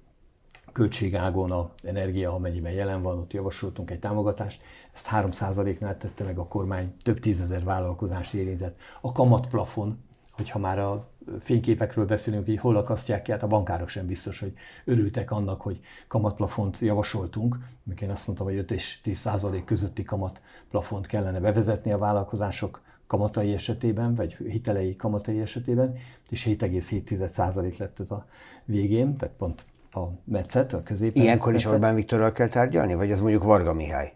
[0.75, 6.47] költségágon a energia, amennyiben jelen van, ott javasoltunk egy támogatást, ezt 3%-nál tette meg a
[6.47, 8.79] kormány, több tízezer vállalkozás érintett.
[9.01, 9.99] A kamatplafon,
[10.33, 10.99] hogyha már a
[11.41, 14.53] fényképekről beszélünk, hogy hol akasztják ki, hát a bankárok sem biztos, hogy
[14.85, 20.03] örültek annak, hogy kamatplafont javasoltunk, amikor én azt mondtam, hogy 5 és 10 százalék közötti
[20.03, 25.95] kamatplafont kellene bevezetni a vállalkozások kamatai esetében, vagy hitelei kamatai esetében,
[26.29, 28.27] és 7,7 százalék lett ez a
[28.65, 29.65] végén, tehát pont
[29.97, 31.23] a metszet, a középen.
[31.23, 34.13] Ilyenkor is Orbán Viktorral kell tárgyalni, vagy ez mondjuk Varga Mihály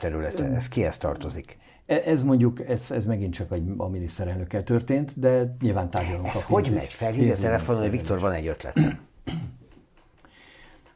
[0.00, 0.44] területe?
[0.44, 1.58] Ez kihez tartozik?
[1.86, 6.26] E, ez mondjuk, ez, ez megint csak a miniszterelnökkel történt, de nyilván tárgyalunk.
[6.26, 6.92] Ez hogy megy?
[6.92, 8.80] Felhívja a telefonon, hogy Viktor, van egy ötlet.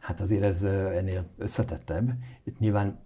[0.05, 0.63] Hát azért ez
[0.97, 2.11] ennél összetettebb.
[2.45, 2.99] Itt nyilván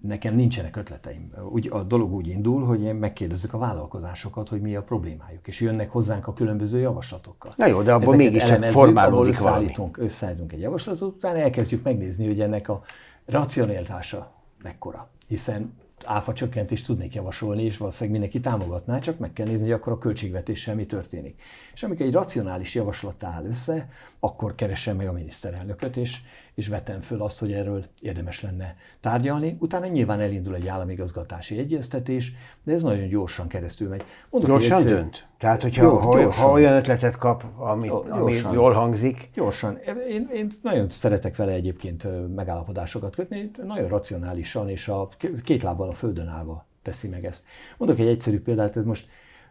[0.00, 1.32] nekem nincsenek ötleteim.
[1.50, 5.60] Úgy, a dolog úgy indul, hogy én megkérdezzük a vállalkozásokat, hogy mi a problémájuk, és
[5.60, 7.54] jönnek hozzánk a különböző javaslatokkal.
[7.56, 9.70] Na jó, de abban mégiscsak formálódik valami.
[9.96, 12.82] Összeállítunk egy javaslatot, utána elkezdjük megnézni, hogy ennek a
[13.26, 15.10] racionalitása mekkora.
[15.28, 15.74] Hiszen
[16.06, 19.98] áfa csökkentést tudnék javasolni, és valószínűleg mindenki támogatná, csak meg kell nézni, hogy akkor a
[19.98, 21.42] költségvetéssel mi történik.
[21.74, 23.88] És amikor egy racionális javaslat áll össze,
[24.20, 26.20] akkor keresem meg a miniszterelnököt, és,
[26.54, 29.56] és vetem föl azt, hogy erről érdemes lenne tárgyalni.
[29.60, 32.32] Utána nyilván elindul egy államigazgatási egyeztetés,
[32.64, 34.04] de ez nagyon gyorsan keresztül megy.
[34.30, 34.92] Mondok, gyorsan egyszer...
[34.92, 35.26] dönt?
[35.38, 36.44] Tehát, hogyha Gyors, ha, gyorsan.
[36.44, 39.30] ha olyan ötletet kap, ami, ami jól hangzik.
[39.34, 39.78] Gyorsan.
[40.08, 45.08] Én, én nagyon szeretek vele egyébként megállapodásokat kötni, nagyon racionálisan és a
[45.44, 47.44] két lábbal a földön állva teszi meg ezt.
[47.76, 49.08] Mondok egy egyszerű példát, ez most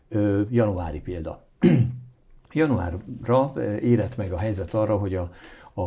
[0.09, 1.45] ö, januári példa.
[2.53, 3.01] Januárra
[3.81, 5.31] érett meg a helyzet arra, hogy a,
[5.73, 5.81] a,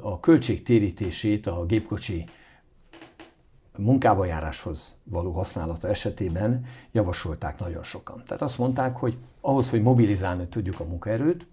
[0.00, 2.24] a költségtérítését a gépkocsi
[3.78, 8.22] munkába járáshoz való használata esetében javasolták nagyon sokan.
[8.26, 11.46] Tehát azt mondták, hogy ahhoz, hogy mobilizálni tudjuk a munkaerőt,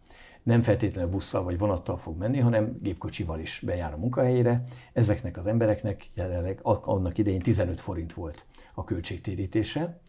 [0.43, 4.63] nem feltétlenül busszal vagy vonattal fog menni, hanem gépkocsival is bejár a munkahelyére.
[4.93, 9.99] Ezeknek az embereknek jelenleg annak idején 15 forint volt a költségtérítése,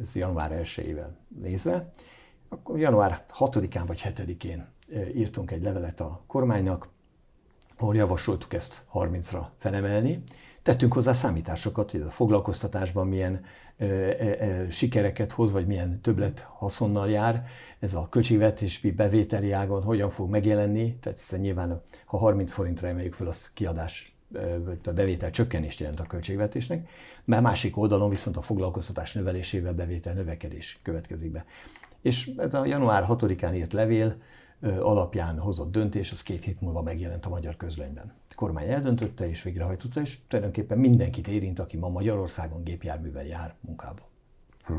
[0.00, 1.08] ez január 1-ével
[1.40, 1.90] nézve.
[2.48, 4.66] Akkor január 6-án vagy 7-én
[5.14, 6.88] írtunk egy levelet a kormánynak,
[7.78, 10.22] ahol javasoltuk ezt 30-ra felemelni,
[10.62, 13.44] tettünk hozzá számításokat, hogy a foglalkoztatásban milyen
[13.76, 17.46] e, e, sikereket hoz, vagy milyen többlet haszonnal jár,
[17.78, 23.14] ez a költségvetési bevételi ágon hogyan fog megjelenni, tehát hiszen nyilván ha 30 forintra emeljük
[23.14, 24.16] fel, az kiadás
[24.84, 26.88] a bevétel csökkenést jelent a költségvetésnek,
[27.24, 31.44] mert másik oldalon viszont a foglalkoztatás növelésével bevétel növekedés következik be.
[32.00, 34.16] És ez a január 6-án írt levél
[34.60, 40.00] alapján hozott döntés, az két hét múlva megjelent a magyar közlönyben kormány eldöntötte és végrehajtotta,
[40.00, 44.08] és tulajdonképpen mindenkit érint, aki ma Magyarországon gépjárművel jár munkába.
[44.66, 44.74] Hm.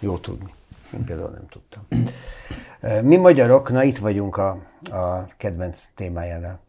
[0.00, 0.54] Jó tudni.
[0.94, 1.86] Én például nem tudtam.
[3.10, 4.50] Mi magyarok, na itt vagyunk a,
[4.90, 6.60] a kedvenc témájánál.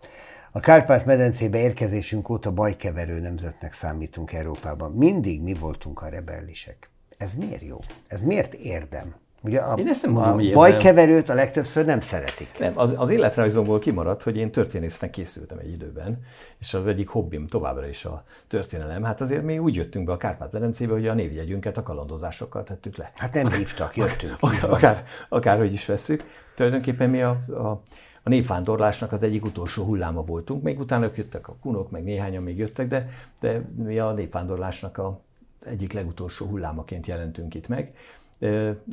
[0.51, 4.91] A Kárpát-medencébe érkezésünk óta bajkeverő nemzetnek számítunk Európában.
[4.91, 6.89] Mindig mi voltunk a rebellisek.
[7.17, 7.77] Ez miért jó?
[8.07, 9.15] Ez miért érdem?
[9.41, 12.59] Ugye a, Én ezt nem mondom, a bajkeverőt a legtöbbször nem szeretik.
[12.59, 16.19] Nem, az, az életrajzomból kimaradt, hogy én történésznek készültem egy időben,
[16.57, 19.03] és az egyik hobbim továbbra is a történelem.
[19.03, 23.11] Hát azért mi úgy jöttünk be a Kárpát-Velencébe, hogy a névjegyünket a kalandozásokkal tettük le.
[23.15, 24.37] Hát nem hívtak, jöttünk.
[24.39, 26.23] akár, akár, akárhogy is veszük.
[26.55, 27.81] Tulajdonképpen mi a, a
[28.23, 32.57] a népvándorlásnak az egyik utolsó hulláma voltunk, még utána jöttek a kunok, meg néhányan még
[32.57, 33.07] jöttek, de,
[33.39, 35.19] de mi a népvándorlásnak a
[35.65, 37.93] egyik legutolsó hullámaként jelentünk itt meg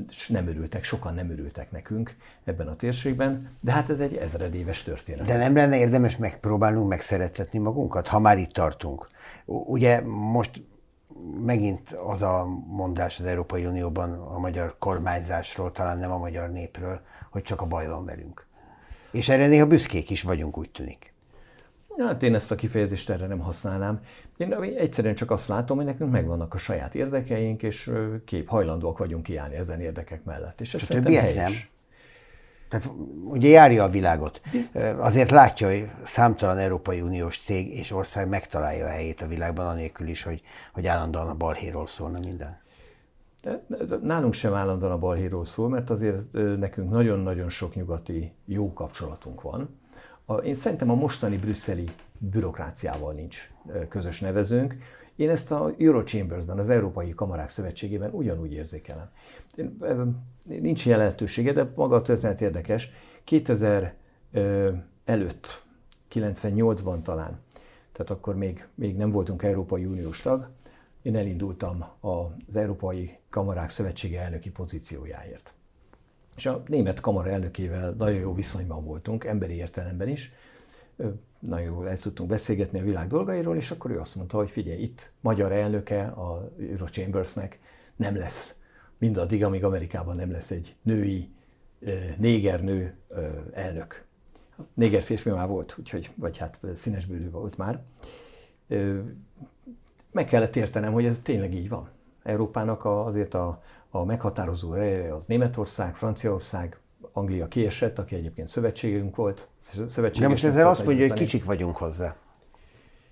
[0.09, 4.83] és nem örültek, sokan nem örültek nekünk ebben a térségben, de hát ez egy ezredéves
[4.83, 5.27] történet.
[5.27, 9.09] De nem lenne érdemes megpróbálnunk megszeretetni magunkat, ha már itt tartunk?
[9.45, 10.63] Ugye most
[11.45, 17.01] megint az a mondás az Európai Unióban a magyar kormányzásról, talán nem a magyar népről,
[17.31, 18.47] hogy csak a baj van velünk.
[19.11, 21.15] És erre néha büszkék is vagyunk, úgy tűnik.
[21.99, 24.01] Hát én ezt a kifejezést erre nem használnám.
[24.37, 27.91] Én egyszerűen csak azt látom, hogy nekünk megvannak a saját érdekeink, és
[28.24, 30.61] kép hajlandóak vagyunk kiállni ezen érdekek mellett.
[30.61, 31.53] És ez a többiek nem?
[32.68, 32.91] Tehát
[33.24, 34.41] ugye járja a világot.
[34.99, 40.09] Azért látja, hogy számtalan Európai Uniós cég és ország megtalálja a helyét a világban, anélkül
[40.09, 42.61] is, hogy, hogy állandóan a balhéról szólna minden.
[43.43, 43.62] De
[44.03, 49.80] nálunk sem állandóan a balhéról szól, mert azért nekünk nagyon-nagyon sok nyugati jó kapcsolatunk van.
[50.45, 51.89] Én szerintem a mostani brüsszeli
[52.19, 53.51] bürokráciával nincs
[53.89, 54.77] közös nevezőnk.
[55.17, 59.11] Én ezt a Eurochambersben, az Európai Kamarák Szövetségében ugyanúgy érzékelem.
[60.45, 62.91] Nincs jelentősége, de maga a történet érdekes.
[63.25, 63.95] 2000
[65.05, 65.64] előtt,
[66.12, 67.41] 98-ban talán,
[67.93, 70.51] tehát akkor még, még nem voltunk Európai Uniós tag,
[71.03, 75.55] én elindultam az Európai Kamarák Szövetsége elnöki pozíciójáért.
[76.37, 80.33] És a német kamara elnökével nagyon jó viszonyban voltunk, emberi értelemben is.
[81.49, 84.83] Nagyon jól el tudtunk beszélgetni a világ dolgairól, és akkor ő azt mondta, hogy figyelj,
[84.83, 87.59] itt magyar elnöke a Eurochambersnek
[87.97, 88.55] nem lesz
[88.99, 91.31] mindaddig, amíg Amerikában nem lesz egy női,
[92.19, 92.97] néger nő
[93.53, 94.05] elnök.
[94.75, 97.83] Néger férfi már volt, úgyhogy, vagy hát színesbőrű volt már.
[100.13, 101.89] Meg kellett értenem, hogy ez tényleg így van.
[102.23, 106.79] Európának azért a, a meghatározó ereje az Németország, Franciaország,
[107.17, 109.49] Anglia kiesett, aki egyébként szövetségünk volt.
[110.19, 112.17] De most ezzel azt mondja, hogy kicsik vagyunk hozzá.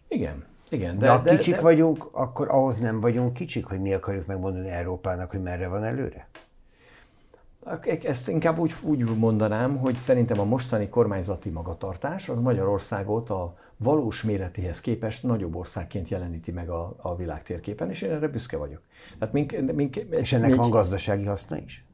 [0.08, 0.98] Igen, igen.
[0.98, 4.26] De, de ha de, kicsik de, vagyunk, akkor ahhoz nem vagyunk kicsik, hogy mi akarjuk
[4.26, 6.28] megmondani Európának, hogy merre van előre?
[8.02, 14.22] Ezt inkább úgy, úgy mondanám, hogy szerintem a mostani kormányzati magatartás az Magyarországot a valós
[14.22, 18.80] méretéhez képest nagyobb országként jeleníti meg a, a világ térképen, és én erre büszke vagyok.
[19.18, 21.84] Tehát mink, mink, és ennek egy, van gazdasági haszna is?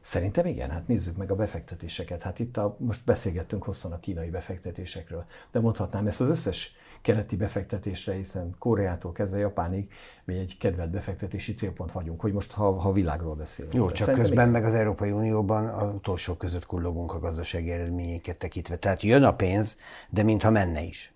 [0.00, 2.22] Szerintem igen, hát nézzük meg a befektetéseket.
[2.22, 7.36] Hát itt a, most beszélgettünk hosszan a kínai befektetésekről, de mondhatnám ezt az összes keleti
[7.36, 9.92] befektetésre, hiszen Koreától kezdve Japánig
[10.24, 13.74] mi egy kedvelt befektetési célpont vagyunk, hogy most ha, ha világról beszélünk.
[13.74, 14.62] Jó, csak Szerintem közben igen.
[14.62, 18.76] meg az Európai Unióban az utolsó között kullogunk a gazdasági eredményeket tekintve.
[18.76, 19.76] Tehát jön a pénz,
[20.10, 21.12] de mintha menne is.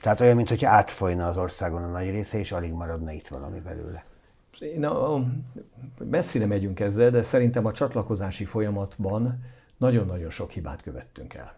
[0.00, 4.04] Tehát olyan, mintha átfolyna az országon a nagy része, és alig maradna itt valami belőle.
[4.60, 5.24] Én a, a,
[6.04, 9.44] messzire megyünk ezzel, de szerintem a csatlakozási folyamatban
[9.76, 11.56] nagyon-nagyon sok hibát követtünk el.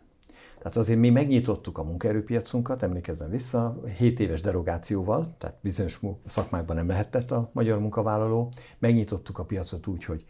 [0.59, 6.87] Tehát azért mi megnyitottuk a munkaerőpiacunkat, emlékezzen vissza, 7 éves derogációval, tehát bizonyos szakmákban nem
[6.87, 10.25] lehetett a magyar munkavállaló, megnyitottuk a piacot úgy, hogy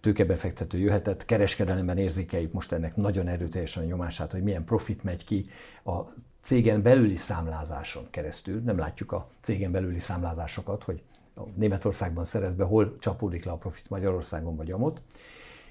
[0.00, 5.46] tőkebefektető jöhetett, kereskedelemben érzékeljük most ennek nagyon erőteljesen a nyomását, hogy milyen profit megy ki
[5.84, 6.00] a
[6.40, 8.60] cégen belüli számlázáson keresztül.
[8.60, 11.02] Nem látjuk a cégen belüli számlázásokat, hogy
[11.54, 15.00] Németországban szerez be, hol csapódik le a profit Magyarországon vagy amott.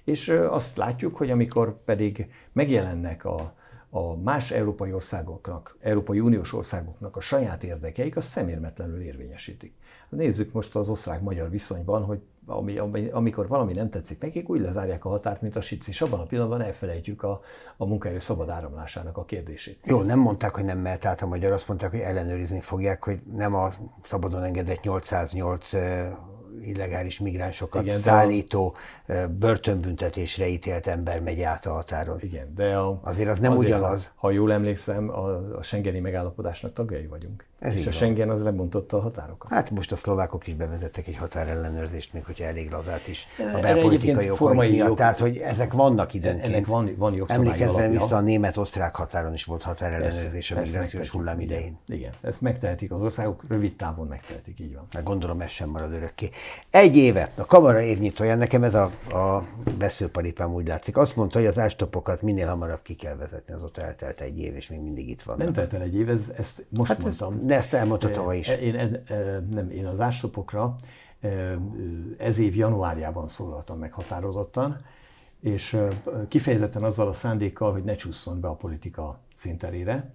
[0.04, 3.54] És azt látjuk, hogy amikor pedig megjelennek a,
[3.90, 9.74] a más európai országoknak, Európai Uniós országoknak a saját érdekeik, az szemérmetlenül érvényesítik.
[10.10, 15.06] Nézzük most az osztrák-magyar viszonyban, hogy ami, ami, amikor valami nem tetszik nekik, úgy lezárják
[15.06, 17.42] a határt, mint a sic, és abban a pillanatban elfelejtjük a,
[17.78, 19.80] a munkaerő szabad áramlásának a kérdését.
[19.84, 23.20] Jó, nem mondták, hogy nem mehet át a magyar, azt mondták, hogy ellenőrizni fogják, hogy
[23.32, 23.70] nem a
[24.02, 25.74] szabadon engedett 808
[26.62, 28.76] illegális migránsokat Igen, szállító,
[29.08, 29.14] a...
[29.40, 32.20] börtönbüntetésre ítélt ember megy át a határon.
[32.22, 34.14] Igen, de a, azért az nem azért, ugyanaz.
[34.16, 37.46] Ha jól emlékszem, a, a Schengeni megállapodásnak tagjai vagyunk.
[37.60, 39.52] Ez és a Schengen az lebontotta a határokat.
[39.52, 44.30] Hát most a szlovákok is bevezettek egy határellenőrzést, még hogyha elég lazát is a belpolitikai
[44.30, 44.88] okok miatt.
[44.88, 44.98] Jog...
[44.98, 46.46] Tehát, hogy ezek vannak időnként.
[46.46, 51.78] Ennek van, van Emlékezve vissza a német-osztrák határon is volt határellenőrzés a migrációs hullám idején.
[51.88, 54.88] Igen, igen, ezt megtehetik az országok, rövid távon megtehetik, így van.
[54.94, 56.30] Meg gondolom ez sem marad örökké.
[56.70, 58.84] Egy éve, a kamara évnyitóján, nekem ez a,
[59.18, 59.48] a
[59.78, 64.22] beszélparipám úgy látszik, azt mondta, hogy az ástopokat minél hamarabb ki kell vezetni, azóta eltelt
[64.22, 65.38] egy év, és még mindig itt van.
[65.38, 67.34] Nem telt el egy év, ez, ezt most hát mondtam.
[67.34, 68.48] Ez, de ezt elmondta tavaly is.
[68.48, 69.04] Én,
[69.52, 70.76] nem, én az ástopokra
[72.18, 74.78] ez év januárjában szólaltam meg határozottan,
[75.42, 75.78] és
[76.28, 80.12] kifejezetten azzal a szándékkal, hogy ne csúszson be a politika szinterére.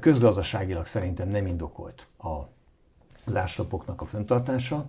[0.00, 2.54] Közgazdaságilag szerintem nem indokolt a
[3.26, 4.86] az ástopoknak a föntartása,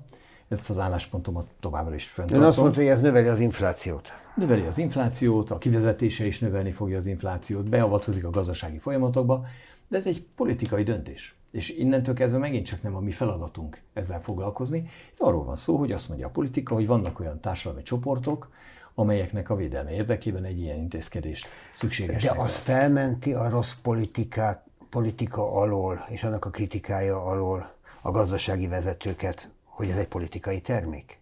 [0.47, 2.43] ezt az álláspontomat továbbra is fenntartom.
[2.43, 4.11] Ön azt mondta, hogy ez növeli az inflációt.
[4.35, 9.45] Növeli az inflációt, a kivezetése is növelni fogja az inflációt, beavatkozik a gazdasági folyamatokba,
[9.87, 11.35] de ez egy politikai döntés.
[11.51, 14.77] És innentől kezdve megint csak nem a mi feladatunk ezzel foglalkozni.
[15.11, 18.49] Itt arról van szó, hogy azt mondja a politika, hogy vannak olyan társadalmi csoportok,
[18.95, 22.23] amelyeknek a védelme érdekében egy ilyen intézkedést szükséges.
[22.23, 28.67] De az felmenti a rossz politikát, politika alól, és annak a kritikája alól a gazdasági
[28.67, 31.19] vezetőket, hogy ez egy politikai termék?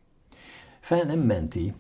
[0.80, 1.74] Fel nem menti,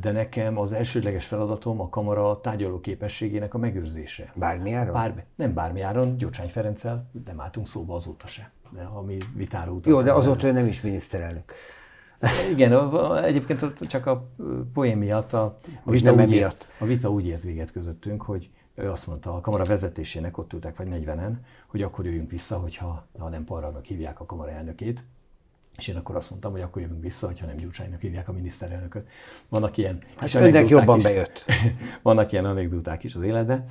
[0.00, 4.32] de nekem az elsődleges feladatom a kamara tárgyaló képességének a megőrzése.
[4.34, 4.92] Bármi áron?
[4.92, 8.50] Bármi, nem bármi áron, Gyurcsány Ferenccel nem álltunk szóba azóta se.
[8.70, 9.92] De ami vitára utal.
[9.92, 11.52] Jó, de azóta ő nem is miniszterelnök.
[12.52, 14.28] Igen, egyébként csak a
[14.72, 18.50] poén miatt a, a, vita, nem úgy ért, a vita úgy ért véget közöttünk, hogy
[18.74, 21.32] ő azt mondta a kamara vezetésének, ott ültek vagy 40-en,
[21.66, 25.04] hogy akkor jöjjünk vissza, hogyha ha nem Parragnak hívják a kamara elnökét,
[25.80, 29.08] és én akkor azt mondtam, hogy akkor jövünk vissza, hogyha nem Gyurcsánynak hívják a miniszterelnököt.
[29.48, 31.44] Vannak ilyen hát önnek jobban is, bejött.
[32.02, 33.64] vannak ilyen anekdoták is az életben.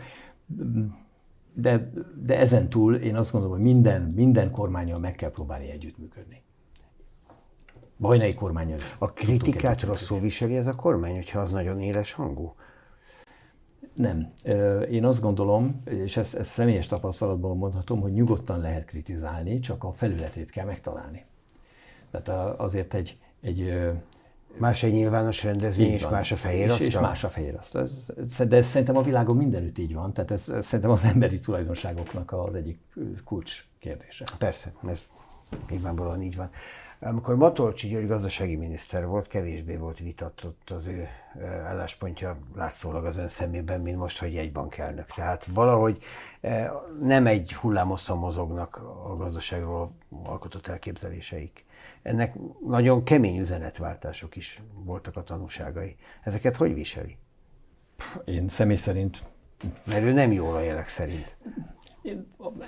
[1.54, 1.92] De,
[2.24, 6.42] de ezen túl én azt gondolom, hogy minden, minden kormányjal meg kell próbálni együttműködni.
[7.98, 8.80] Bajnai kormányjal.
[9.00, 12.56] A kritikát rosszul viseli ez a kormány, hogyha az nagyon éles hangú?
[13.94, 14.34] Nem.
[14.90, 19.92] Én azt gondolom, és ezt, ezt személyes tapasztalatból mondhatom, hogy nyugodtan lehet kritizálni, csak a
[19.92, 21.26] felületét kell megtalálni.
[22.12, 23.74] Tehát azért egy, egy
[24.58, 27.88] Más egy nyilvános rendezvény, és más a fehér és, és más a fehér asztal.
[28.48, 32.32] De ez szerintem a világon mindenütt így van, tehát ez, ez szerintem az emberi tulajdonságoknak
[32.32, 32.80] az egyik
[33.26, 34.26] kulcs kérdése.
[34.38, 35.02] Persze, ez
[35.70, 36.50] nyilvánvalóan így van.
[37.02, 41.08] Amikor Matolcsi György gazdasági miniszter volt, kevésbé volt vitatott az ő
[41.64, 45.06] álláspontja látszólag az ön szemében, mint most, hogy egy bankelnök.
[45.06, 46.00] Tehát valahogy
[47.02, 49.92] nem egy hullámosszan mozognak a gazdaságról
[50.24, 51.66] alkotott elképzeléseik.
[52.02, 52.36] Ennek
[52.66, 55.96] nagyon kemény üzenetváltások is voltak a tanúságai.
[56.24, 57.18] Ezeket hogy viseli?
[58.26, 59.24] Én személy szerint...
[59.84, 61.38] Mert ő nem jól a jelek szerint.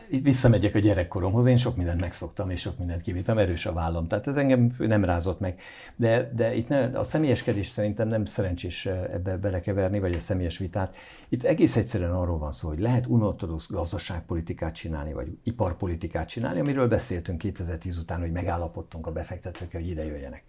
[0.10, 4.08] Itt visszamegyek a gyerekkoromhoz, én sok mindent megszoktam, és sok mindent kivittem, erős a vállam,
[4.08, 5.60] tehát ez engem nem rázott meg.
[5.96, 10.96] De, de itt ne, a személyeskedés szerintem nem szerencsés ebbe belekeverni, vagy a személyes vitát.
[11.30, 16.88] Itt egész egyszerűen arról van szó, hogy lehet unortodox gazdaságpolitikát csinálni, vagy iparpolitikát csinálni, amiről
[16.88, 20.44] beszéltünk 2010 után, hogy megállapodtunk a befektetőkkel, hogy ide jöjjenek.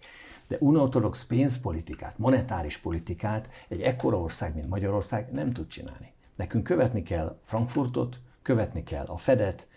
[0.47, 6.11] De unortodox pénzpolitikát, monetáris politikát egy ekkora ország, mint Magyarország nem tud csinálni.
[6.35, 9.67] Nekünk követni kell Frankfurtot, követni kell a Fedet,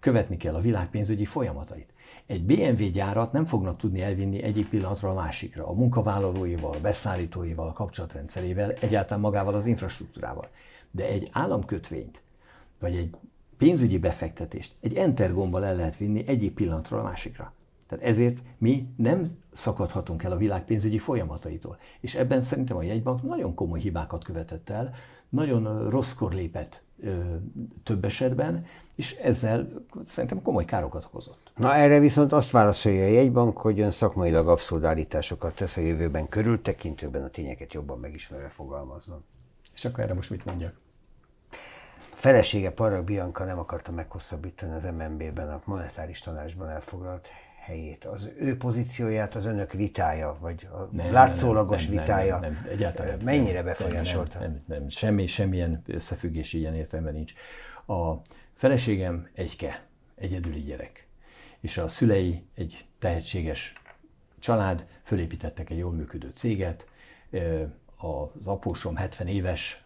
[0.00, 1.92] követni kell a világ pénzügyi folyamatait.
[2.26, 7.68] Egy BMW gyárat nem fognak tudni elvinni egyik pillanatra a másikra, a munkavállalóival, a beszállítóival,
[7.68, 10.48] a kapcsolatrendszerével, egyáltalán magával az infrastruktúrával.
[10.90, 12.22] De egy államkötvényt,
[12.78, 13.16] vagy egy
[13.58, 17.52] pénzügyi befektetést egy enter gombbal el lehet vinni egyik pillanatról a másikra.
[17.88, 21.78] Tehát ezért mi nem szakadhatunk el a világ pénzügyi folyamataitól.
[22.00, 24.94] És ebben szerintem a jegybank nagyon komoly hibákat követett el,
[25.28, 26.82] nagyon rosszkor lépett
[27.82, 29.68] több esetben, és ezzel
[30.04, 31.50] szerintem komoly károkat okozott.
[31.56, 36.28] Na erre viszont azt válaszolja a jegybank, hogy ön szakmailag abszurd állításokat tesz a jövőben
[36.28, 39.24] körültekintőben a tényeket jobban megismerve fogalmazzon.
[39.74, 40.74] És akkor erre most mit mondjak?
[41.98, 47.28] A felesége Parag Bianca nem akarta meghosszabbítani az MNB-ben a monetáris tanácsban elfoglalt
[47.66, 52.52] helyét, az ő pozícióját az önök vitája, vagy a nem, látszólagos nem, nem, vitája nem,
[52.52, 54.38] nem, nem, egyáltalán mennyire befolyásolta?
[54.38, 57.32] Nem, nem, nem, semmi, semmilyen összefüggés ilyen értelemben nincs.
[57.86, 58.12] A
[58.54, 61.06] feleségem egyke, egyedüli gyerek,
[61.60, 63.72] és a szülei egy tehetséges
[64.38, 66.86] család, fölépítettek egy jól működő céget,
[67.96, 69.84] az apósom 70 éves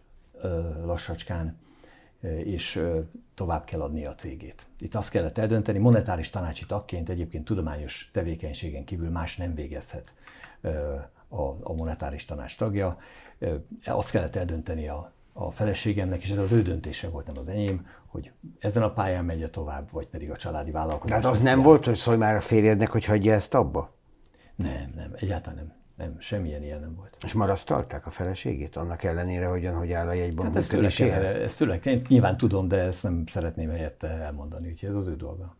[0.85, 1.59] lassacskán,
[2.45, 2.83] és
[3.35, 4.67] tovább kell adni a cégét.
[4.79, 10.13] Itt azt kellett eldönteni, monetáris tanácsi tagként egyébként tudományos tevékenységen kívül más nem végezhet
[11.29, 12.99] a, a monetáris tanács tagja.
[13.85, 17.87] Azt kellett eldönteni a, a feleségemnek, és ez az ő döntése volt, nem az enyém,
[18.07, 21.21] hogy ezen a pályán megy tovább, vagy pedig a családi vállalkozás.
[21.21, 23.95] Tehát az nem volt, hogy szólj már a férjednek, hogy hagyja ezt abba?
[24.57, 25.79] Nem, nem, egyáltalán nem.
[26.01, 27.17] Nem, semmilyen ilyen nem volt.
[27.25, 31.25] És marasztalták a feleségét, annak ellenére, hogyan, hogy áll a jegybank hát ezt tőle, kell,
[31.25, 35.17] ezt tőle én nyilván tudom, de ezt nem szeretném helyette elmondani, úgyhogy ez az ő
[35.17, 35.57] dolga.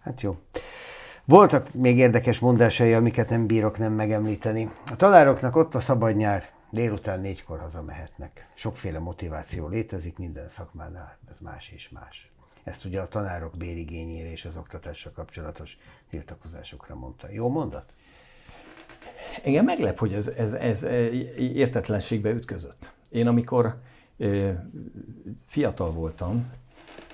[0.00, 0.38] Hát jó.
[1.24, 4.70] Voltak még érdekes mondásai, amiket nem bírok nem megemlíteni.
[4.92, 8.48] A tanároknak ott a szabad nyár, délután négykor hazamehetnek.
[8.54, 12.32] Sokféle motiváció létezik minden szakmánál, ez más és más.
[12.64, 15.78] Ezt ugye a tanárok bérigényére és az oktatással kapcsolatos
[16.10, 17.30] tiltakozásokra mondta.
[17.30, 17.92] Jó mondat?
[19.44, 20.82] Engem meglep, hogy ez, ez, ez
[21.38, 22.92] értetlenségbe ütközött.
[23.08, 23.76] Én amikor
[25.46, 26.50] fiatal voltam,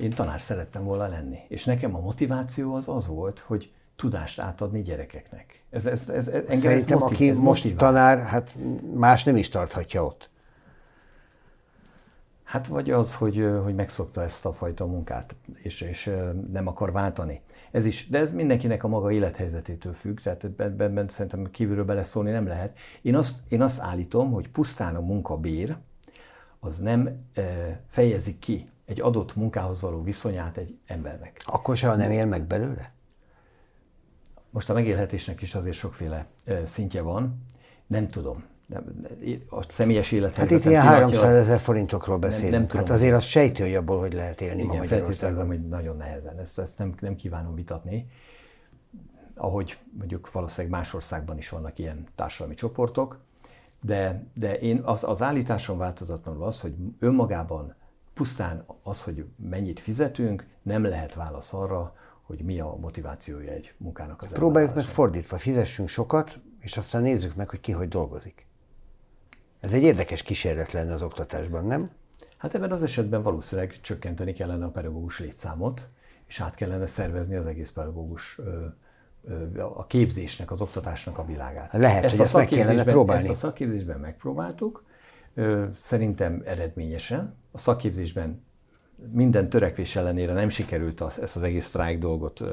[0.00, 1.38] én tanár szerettem volna lenni.
[1.48, 5.62] És nekem a motiváció az az volt, hogy tudást átadni gyerekeknek.
[5.70, 7.92] Ez, ez, ez, engem Szerintem ez motiv, aki ez most motivál.
[7.92, 8.56] tanár, hát
[8.94, 10.30] más nem is tarthatja ott.
[12.44, 16.10] Hát vagy az, hogy, hogy megszokta ezt a fajta munkát, és, és
[16.52, 17.40] nem akar váltani.
[17.70, 22.46] Ez is, de ez mindenkinek a maga élethelyzetétől függ, tehát ebben szerintem kívülről beleszólni nem
[22.46, 22.78] lehet.
[23.02, 25.76] Én azt, én azt állítom, hogy pusztán a munkabér
[26.60, 27.42] az nem e,
[27.88, 31.42] fejezi ki egy adott munkához való viszonyát egy embernek.
[31.44, 32.88] Akkor se, ha nem él meg belőle?
[34.50, 36.26] most a megélhetésnek is azért sokféle
[36.66, 37.44] szintje van.
[37.86, 38.44] Nem tudom.
[38.68, 39.06] Nem,
[39.48, 42.50] a személyes élethelyzetem Hát itt ilyen 300 ezer forintokról beszélünk.
[42.50, 45.46] Nem, nem tudom, hát azért az sejtő, hogy abból hogy lehet élni igen, ma Magyarországon.
[45.46, 46.38] hogy nagyon nehezen.
[46.38, 48.06] Ezt, ezt nem, nem kívánom vitatni.
[49.34, 53.20] Ahogy mondjuk valószínűleg más országban is vannak ilyen társadalmi csoportok,
[53.80, 57.74] de, de én az, az állításom változatlanul az, hogy önmagában
[58.14, 61.92] pusztán az, hogy mennyit fizetünk, nem lehet válasz arra,
[62.22, 67.34] hogy mi a motivációja egy munkának az Próbáljuk meg fordítva, fizessünk sokat, és aztán nézzük
[67.34, 68.47] meg, hogy ki hogy dolgozik.
[69.60, 71.90] Ez egy érdekes kísérlet lenne az oktatásban, nem?
[72.36, 75.88] Hát ebben az esetben valószínűleg csökkenteni kellene a pedagógus létszámot,
[76.26, 78.40] és át kellene szervezni az egész pedagógus
[79.58, 81.72] a képzésnek, az oktatásnak a világát.
[81.72, 83.28] Lehet, ezt hogy ezt meg kellene próbálni.
[83.28, 84.84] Ezt a szakképzésben megpróbáltuk,
[85.74, 87.34] szerintem eredményesen.
[87.50, 88.44] A szakképzésben
[89.12, 92.44] minden törekvés ellenére nem sikerült ezt az egész sztrájk dolgot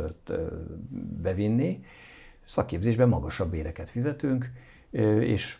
[1.22, 1.84] bevinni.
[2.45, 4.51] Szakképzésben magasabb béreket fizetünk,
[5.20, 5.58] és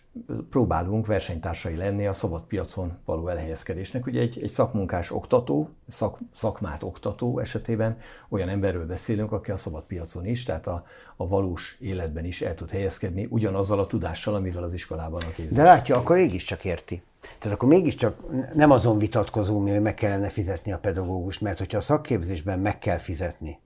[0.50, 4.06] próbálunk versenytársai lenni a szabad piacon való elhelyezkedésnek.
[4.06, 7.98] Ugye egy, egy szakmunkás oktató, szak, szakmát oktató esetében
[8.30, 10.84] olyan emberről beszélünk, aki a szabad piacon is, tehát a,
[11.16, 15.56] a valós életben is el tud helyezkedni ugyanazzal a tudással, amivel az iskolában a képzés.
[15.56, 17.04] De látja, akkor mégiscsak érti.
[17.40, 18.20] Tehát akkor mégiscsak
[18.54, 22.98] nem azon vitatkozunk hogy meg kellene fizetni a pedagógust, mert hogyha a szakképzésben meg kell
[22.98, 23.60] fizetni,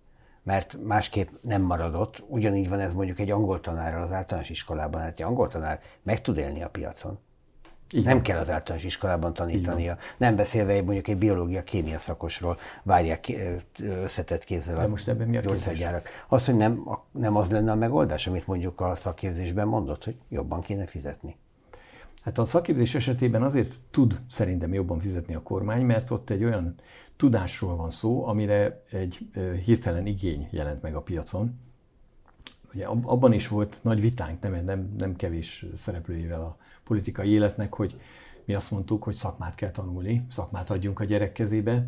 [0.50, 2.24] mert másképp nem maradott.
[2.28, 6.22] Ugyanígy van ez mondjuk egy angol tanárral az általános iskolában, hát egy angol tanár meg
[6.22, 7.20] tud élni a piacon.
[7.90, 8.14] Igen.
[8.14, 9.98] Nem kell az általános iskolában tanítania.
[10.18, 13.32] Nem beszélve mondjuk egy biológia-kémia szakosról várják
[13.80, 16.10] összetett kézzel De most ebben mi a gyógyszergyárak.
[16.28, 20.62] Az, hogy nem, nem az lenne a megoldás, amit mondjuk a szakképzésben mondott, hogy jobban
[20.62, 21.38] kéne fizetni.
[22.24, 26.76] Hát a szakképzés esetében azért tud szerintem jobban fizetni a kormány, mert ott egy olyan
[27.20, 29.30] tudásról van szó, amire egy
[29.66, 31.60] hirtelen igény jelent meg a piacon.
[32.74, 38.00] Ugye abban is volt nagy vitánk, nem, nem, nem kevés szereplőjével a politikai életnek, hogy
[38.46, 41.88] mi azt mondtuk, hogy szakmát kell tanulni, szakmát adjunk a gyerek kezébe.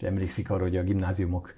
[0.00, 1.54] Emlékszik arra, hogy a gimnáziumok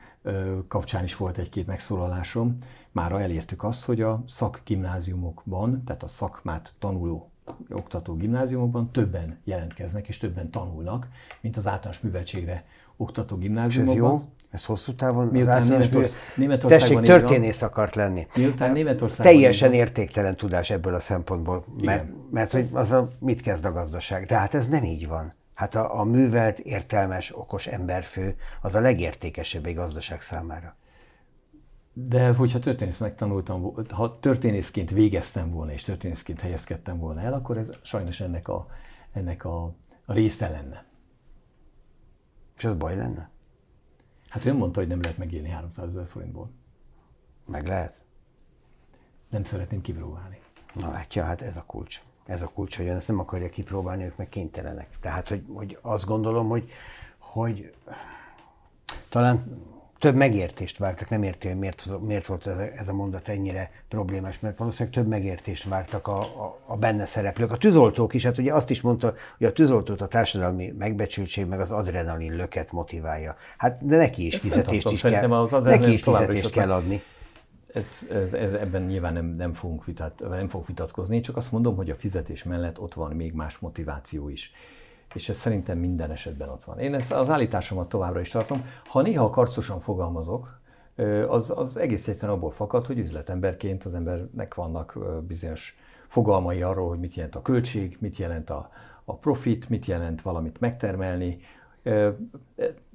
[0.68, 2.58] kapcsán is volt egy-két megszólalásom.
[2.92, 7.30] Mára elértük azt, hogy a szakgimnáziumokban, tehát a szakmát tanuló
[7.70, 11.08] oktató gimnáziumokban többen jelentkeznek és többen tanulnak,
[11.40, 12.64] mint az általános műveltségre
[12.96, 13.94] oktató gimnáziumokban.
[13.94, 14.22] És ez jó?
[14.50, 18.26] Ez hosszú távon Miután az Németország, Németországban Tessék, történész akart lenni.
[18.36, 23.64] Miután Németországban Teljesen értéktelen tudás ebből a szempontból, mert, mert hogy az a, mit kezd
[23.64, 24.26] a gazdaság.
[24.26, 25.32] De hát ez nem így van.
[25.54, 30.76] Hát a, a művelt, értelmes, okos emberfő az a legértékesebb egy gazdaság számára.
[31.96, 37.70] De hogyha történésznek tanultam, ha történészként végeztem volna, és történészként helyezkedtem volna el, akkor ez
[37.82, 38.66] sajnos ennek a,
[39.12, 39.64] ennek a,
[40.04, 40.84] a része lenne.
[42.56, 43.30] És ez baj lenne?
[44.28, 46.50] Hát ön mondta, hogy nem lehet megélni 300 ezer forintból.
[47.46, 48.02] Meg lehet?
[49.30, 50.38] Nem szeretném kipróbálni.
[50.74, 52.02] Na látja, hát ez a kulcs.
[52.26, 54.98] Ez a kulcs, hogy ezt nem akarja kipróbálni, ők meg kénytelenek.
[55.00, 56.70] Tehát, hogy, hogy azt gondolom, hogy,
[57.18, 57.74] hogy
[59.08, 59.62] talán
[60.04, 64.40] több megértést vártak, nem érti, hogy miért, miért volt ez, ez a mondat ennyire problémás,
[64.40, 67.52] mert valószínűleg több megértést vártak a, a, a benne szereplők.
[67.52, 71.60] A tűzoltók is, hát ugye azt is mondta, hogy a tűzoltót a társadalmi megbecsültség meg
[71.60, 73.36] az adrenalin löket motiválja.
[73.56, 77.02] Hát de neki is Ezt fizetést is kell, neki is fizetést is kell adni.
[77.72, 81.76] Ez, ez, ez, ebben nyilván nem, nem, fogunk vitat, nem fogok vitatkozni, csak azt mondom,
[81.76, 84.52] hogy a fizetés mellett ott van még más motiváció is
[85.14, 86.78] és ez szerintem minden esetben ott van.
[86.78, 88.64] Én ezt az állításomat továbbra is tartom.
[88.86, 90.60] Ha néha karcosan fogalmazok,
[91.28, 95.76] az, az egész egyszerűen abból fakad, hogy üzletemberként az embernek vannak bizonyos
[96.08, 98.70] fogalmai arról, hogy mit jelent a költség, mit jelent a,
[99.04, 101.38] a profit, mit jelent valamit megtermelni.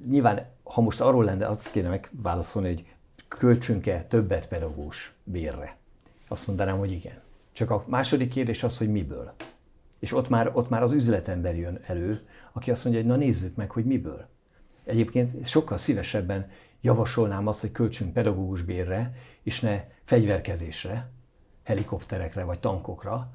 [0.09, 2.85] Nyilván, ha most arról lenne, azt kéne megválaszolni, hogy
[3.27, 5.77] költsünk-e többet pedagógus bérre.
[6.27, 7.21] Azt mondanám, hogy igen.
[7.53, 9.33] Csak a második kérdés az, hogy miből.
[9.99, 12.19] És ott már, ott már az üzletember jön elő,
[12.51, 14.27] aki azt mondja, hogy na nézzük meg, hogy miből.
[14.83, 16.49] Egyébként sokkal szívesebben
[16.81, 21.09] javasolnám azt, hogy költsünk pedagógus bérre, és ne fegyverkezésre,
[21.63, 23.31] helikopterekre vagy tankokra,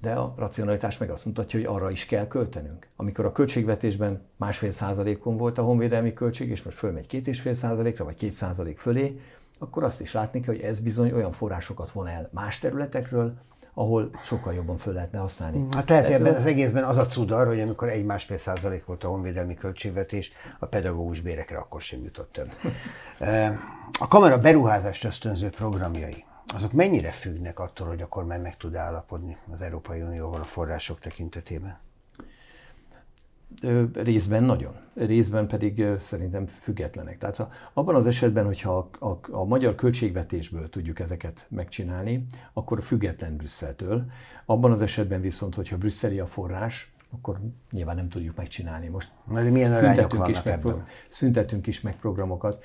[0.00, 2.88] de a racionalitás meg azt mutatja, hogy arra is kell költenünk.
[2.96, 7.54] Amikor a költségvetésben másfél százalékon volt a honvédelmi költség, és most fölmegy két és fél
[7.54, 9.20] százalékra, vagy két százalék fölé,
[9.58, 13.34] akkor azt is látni kell, hogy ez bizony olyan forrásokat von el más területekről,
[13.80, 15.66] ahol sokkal jobban föl lehetne használni.
[15.70, 19.08] Hát tehát ebben az egészben az a cudar, hogy amikor egy másfél százalék volt a
[19.08, 22.50] honvédelmi költségvetés, a pedagógus bérekre akkor sem jutott több.
[24.00, 29.36] A kamera beruházást ösztönző programjai, azok mennyire függnek attól, hogy a kormány meg tud állapodni
[29.52, 31.78] az Európai Unióval a források tekintetében?
[33.92, 37.18] Részben nagyon, részben pedig szerintem függetlenek.
[37.18, 43.36] Tehát abban az esetben, hogyha a, a, a magyar költségvetésből tudjuk ezeket megcsinálni, akkor független
[43.36, 44.04] Brüsszeltől.
[44.44, 47.40] Abban az esetben viszont, hogyha brüsszeli a forrás, akkor
[47.70, 48.88] nyilván nem tudjuk megcsinálni.
[48.88, 50.66] Most Mert milyen szüntetünk is, meg,
[51.08, 52.64] szüntetünk is meg programokat.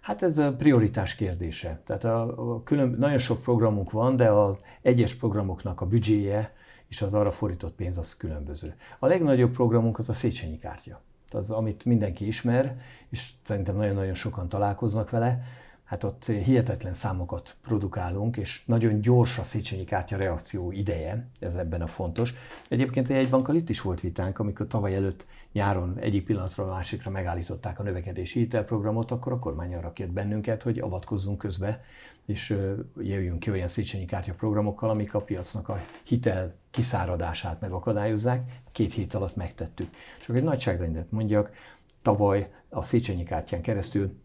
[0.00, 1.80] Hát ez a prioritás kérdése.
[1.84, 6.54] Tehát a, a külön, nagyon sok programunk van, de az egyes programoknak a büdzséje
[6.88, 8.74] és az arra fordított pénz az különböző.
[8.98, 11.00] A legnagyobb programunk az a Széchenyi kártya.
[11.30, 15.44] Az, amit mindenki ismer, és szerintem nagyon-nagyon sokan találkoznak vele,
[15.86, 21.82] hát ott hihetetlen számokat produkálunk, és nagyon gyors a Széchenyi kártya reakció ideje, ez ebben
[21.82, 22.34] a fontos.
[22.68, 27.10] Egyébként egy bankkal itt is volt vitánk, amikor tavaly előtt nyáron egyik pillanatra a másikra
[27.10, 31.84] megállították a növekedési hitelprogramot, akkor a kormány arra kért bennünket, hogy avatkozzunk közbe,
[32.26, 32.58] és
[32.96, 38.60] jöjjünk ki olyan Széchenyi kártya programokkal, amik a piacnak a hitel kiszáradását megakadályozzák.
[38.72, 39.90] Két hét alatt megtettük.
[40.26, 41.50] Csak egy nagyságrendet mondjak,
[42.02, 44.16] tavaly a Széchenyi kártyán keresztül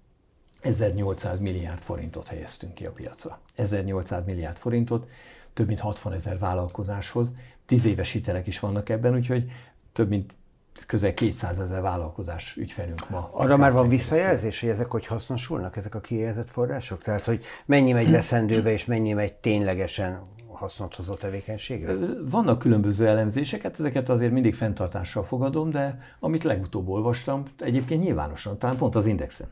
[0.61, 3.39] 1800 milliárd forintot helyeztünk ki a piacra.
[3.55, 5.09] 1800 milliárd forintot,
[5.53, 7.33] több mint 60 ezer vállalkozáshoz,
[7.65, 9.51] 10 éves hitelek is vannak ebben, úgyhogy
[9.91, 10.33] több mint
[10.85, 13.29] közel 200 ezer vállalkozás ügyfelünk ma.
[13.33, 17.01] Arra már van visszajelzés, hogy ezek hogy hasznosulnak, ezek a kijelzett források?
[17.01, 21.93] Tehát, hogy mennyi megy veszendőbe, és mennyi megy ténylegesen hasznot hozó tevékenységre?
[22.29, 28.57] Vannak különböző elemzések, hát ezeket azért mindig fenntartással fogadom, de amit legutóbb olvastam, egyébként nyilvánosan,
[28.57, 29.47] talán pont az Indexen,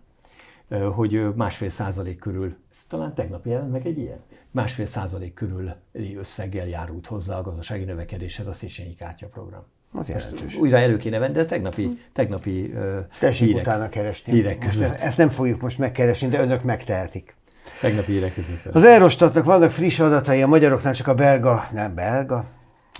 [0.94, 2.56] hogy másfél százalék körül,
[2.88, 4.20] talán tegnap jelent meg egy ilyen,
[4.52, 5.72] másfél százalék körül
[6.18, 9.64] összeggel járult hozzá a gazdasági növekedéshez a Széchenyi kártyaprogram.
[9.92, 10.56] Az jelentős.
[10.56, 12.74] Újra elő kéne venni, de tegnapi, tegnapi
[13.20, 14.34] Tessék hírek, utána keresni.
[14.34, 14.84] Hírek között.
[14.84, 17.36] Ezt, ezt nem fogjuk most megkeresni, de önök megtehetik.
[17.82, 18.76] Tegnapi hírek között.
[18.76, 22.46] Az Eurostatnak vannak friss adatai, a magyaroknál csak a belga, nem belga,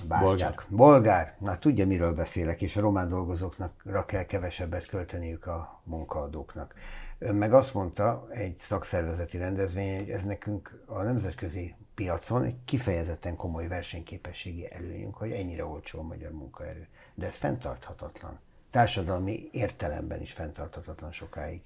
[0.08, 0.56] Bolgár.
[0.68, 1.36] Bolgár.
[1.40, 3.74] Na tudja, miről beszélek, és a román dolgozóknak
[4.06, 6.74] kell kevesebbet költeniük a munkaadóknak.
[7.20, 13.36] Ön meg azt mondta egy szakszervezeti rendezvény, hogy ez nekünk a nemzetközi piacon egy kifejezetten
[13.36, 16.88] komoly versenyképességi előnyünk, hogy ennyire olcsó a magyar munkaerő.
[17.16, 18.40] De ez fenntarthatatlan.
[18.70, 21.62] Társadalmi értelemben is fenntarthatatlan sokáig.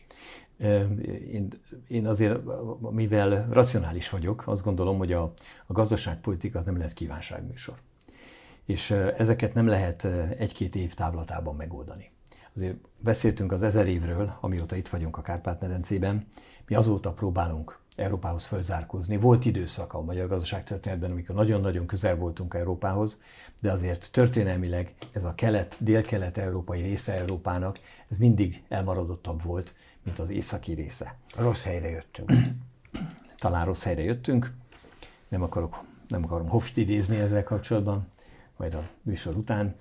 [1.32, 1.48] Én,
[1.88, 2.40] én azért,
[2.80, 5.34] mivel racionális vagyok, azt gondolom, hogy a,
[5.66, 7.76] a gazdaságpolitika nem lehet kívánságműsor.
[8.66, 10.04] És ezeket nem lehet
[10.38, 12.12] egy-két év távlatában megoldani.
[12.56, 16.28] Azért beszéltünk az ezer évről, amióta itt vagyunk a Kárpát-medencében,
[16.68, 19.18] mi azóta próbálunk Európához fölzárkózni.
[19.18, 23.22] Volt időszak a magyar gazdaságtörténetben, amikor nagyon-nagyon közel voltunk Európához,
[23.60, 27.80] de azért történelmileg ez a kelet, dél-kelet-európai része Európának,
[28.10, 31.16] ez mindig elmaradottabb volt, mint az északi része.
[31.36, 32.32] Rossz helyre jöttünk.
[33.40, 34.54] Talán rossz helyre jöttünk.
[35.28, 38.08] Nem, akarok, nem akarom hofit idézni ezzel kapcsolatban,
[38.58, 39.76] majd a műsor után.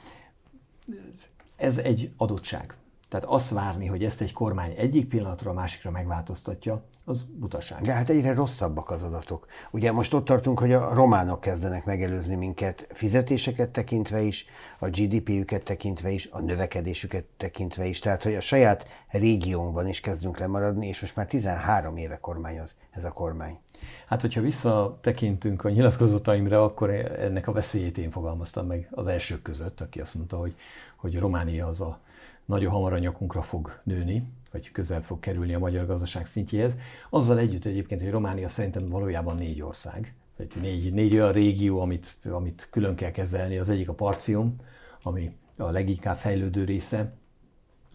[1.57, 2.75] Ez egy adottság.
[3.13, 7.81] Tehát azt várni, hogy ezt egy kormány egyik pillanatra a másikra megváltoztatja, az butaság.
[7.81, 9.47] De hát egyre rosszabbak az adatok.
[9.71, 14.47] Ugye most ott tartunk, hogy a románok kezdenek megelőzni minket fizetéseket tekintve is,
[14.79, 20.39] a GDP-üket tekintve is, a növekedésüket tekintve is, tehát hogy a saját régiónkban is kezdünk
[20.39, 23.59] lemaradni, és most már 13 éve kormányoz ez a kormány.
[24.07, 29.81] Hát, hogyha visszatekintünk a nyilatkozataimra, akkor ennek a veszélyét én fogalmaztam meg az elsők között,
[29.81, 30.55] aki azt mondta, hogy,
[30.97, 32.01] hogy Románia az a
[32.45, 36.76] nagyon hamar a nyakunkra fog nőni, vagy közel fog kerülni a magyar gazdaság szintjéhez.
[37.11, 42.16] Azzal együtt egyébként, hogy Románia szerintem valójában négy ország, vagy négy, négy olyan régió, amit,
[42.24, 43.59] amit külön kell kezelni.
[43.59, 44.57] Az egyik a Parcium,
[45.03, 47.12] ami a leginkább fejlődő része,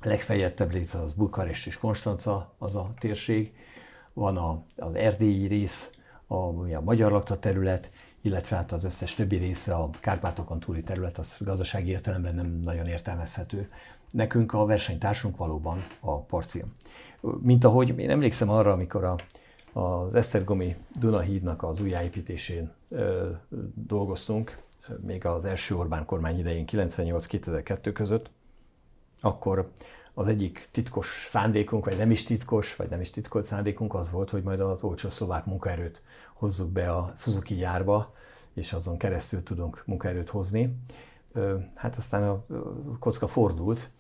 [0.02, 3.54] a legfejlettebb része az Bukarest és Konstanca, az a térség.
[4.14, 5.92] Van a, az erdélyi rész,
[6.28, 6.36] a,
[6.76, 7.92] a magyar lakta terület,
[8.22, 12.88] illetve hát az összes többi része, a Kárpátokon túli terület, az gazdasági értelemben nem nagyon
[12.88, 13.70] értelmezhető
[14.12, 16.74] nekünk a versenytársunk valóban a Porcium.
[17.42, 19.16] Mint ahogy én emlékszem arra, amikor a,
[19.80, 23.30] az Esztergomi Dunahídnak az újjáépítésén ö,
[23.74, 24.58] dolgoztunk,
[25.06, 28.30] még az első Orbán kormány idején 98-2002 között,
[29.22, 29.72] akkor
[30.14, 34.30] az egyik titkos szándékunk, vagy nem is titkos, vagy nem is titkolt szándékunk az volt,
[34.30, 36.02] hogy majd az olcsó szlovák munkaerőt
[36.34, 38.14] hozzuk be a Suzuki gyárba,
[38.54, 40.76] és azon keresztül tudunk munkaerőt hozni.
[41.76, 42.46] Hát aztán a
[43.00, 43.92] kocka fordult,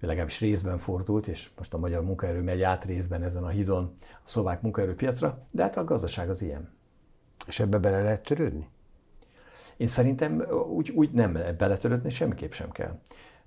[0.00, 4.28] legalábbis részben fordult, és most a magyar munkaerő megy át részben ezen a hídon a
[4.28, 6.74] szlovák munkaerőpiacra, de hát a gazdaság az ilyen.
[7.46, 8.68] És ebbe bele lehet törődni?
[9.76, 12.98] Én szerintem úgy, úgy nem beletörődni semmiképp sem kell.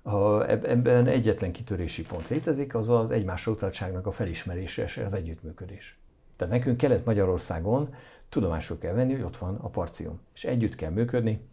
[0.02, 5.98] Ha ebben egyetlen kitörési pont létezik, az az egymás utaltságnak a felismerése és az együttműködés.
[6.36, 7.94] Tehát nekünk Kelet-Magyarországon
[8.28, 11.48] tudomásul kell venni, hogy ott van a parcium, és együtt kell működni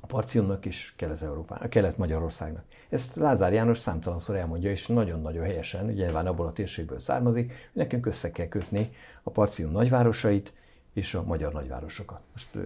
[0.00, 2.64] a Parcionnak és Kelet-Európának, Kelet-Magyarországnak.
[2.88, 7.56] Ezt Lázár János számtalanszor elmondja, és nagyon-nagyon helyesen, ugye nyilván abból a térségből származik, hogy
[7.72, 8.90] nekünk össze kell kötni
[9.22, 10.52] a Parcium nagyvárosait
[10.92, 12.20] és a magyar nagyvárosokat.
[12.32, 12.58] Most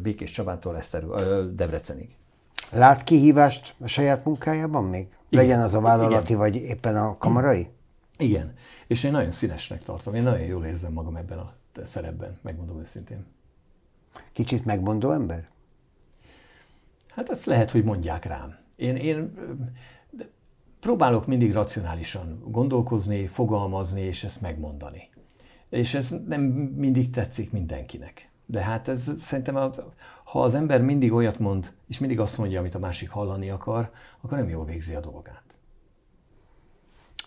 [0.00, 1.04] Békés Csabától Eszter,
[1.54, 2.14] Debrecenig.
[2.70, 5.06] Lát kihívást a saját munkájában még?
[5.28, 5.44] Igen.
[5.44, 6.38] Legyen az a vállalati, Igen.
[6.38, 7.68] vagy éppen a kamarai?
[8.18, 8.54] Igen,
[8.86, 11.52] és én nagyon színesnek tartom, én nagyon jól érzem magam ebben a
[11.84, 13.26] szerepben, megmondom őszintén.
[14.32, 15.48] Kicsit megmondó ember?
[17.14, 18.58] Hát ezt lehet, hogy mondják rám.
[18.76, 19.32] Én, én
[20.80, 25.08] próbálok mindig racionálisan gondolkozni, fogalmazni, és ezt megmondani.
[25.68, 26.40] És ez nem
[26.76, 28.30] mindig tetszik mindenkinek.
[28.46, 29.54] De hát ez szerintem,
[30.24, 33.90] ha az ember mindig olyat mond, és mindig azt mondja, amit a másik hallani akar,
[34.20, 35.42] akkor nem jól végzi a dolgát.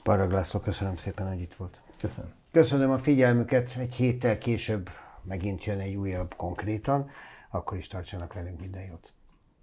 [0.04, 1.82] Parag László, köszönöm szépen, hogy itt volt.
[1.98, 2.32] Köszönöm.
[2.52, 3.76] Köszönöm a figyelmüket.
[3.76, 4.90] Egy héttel később
[5.22, 7.10] megint jön egy újabb konkrétan.
[7.50, 9.14] Akkor is tartsanak velünk minden jót.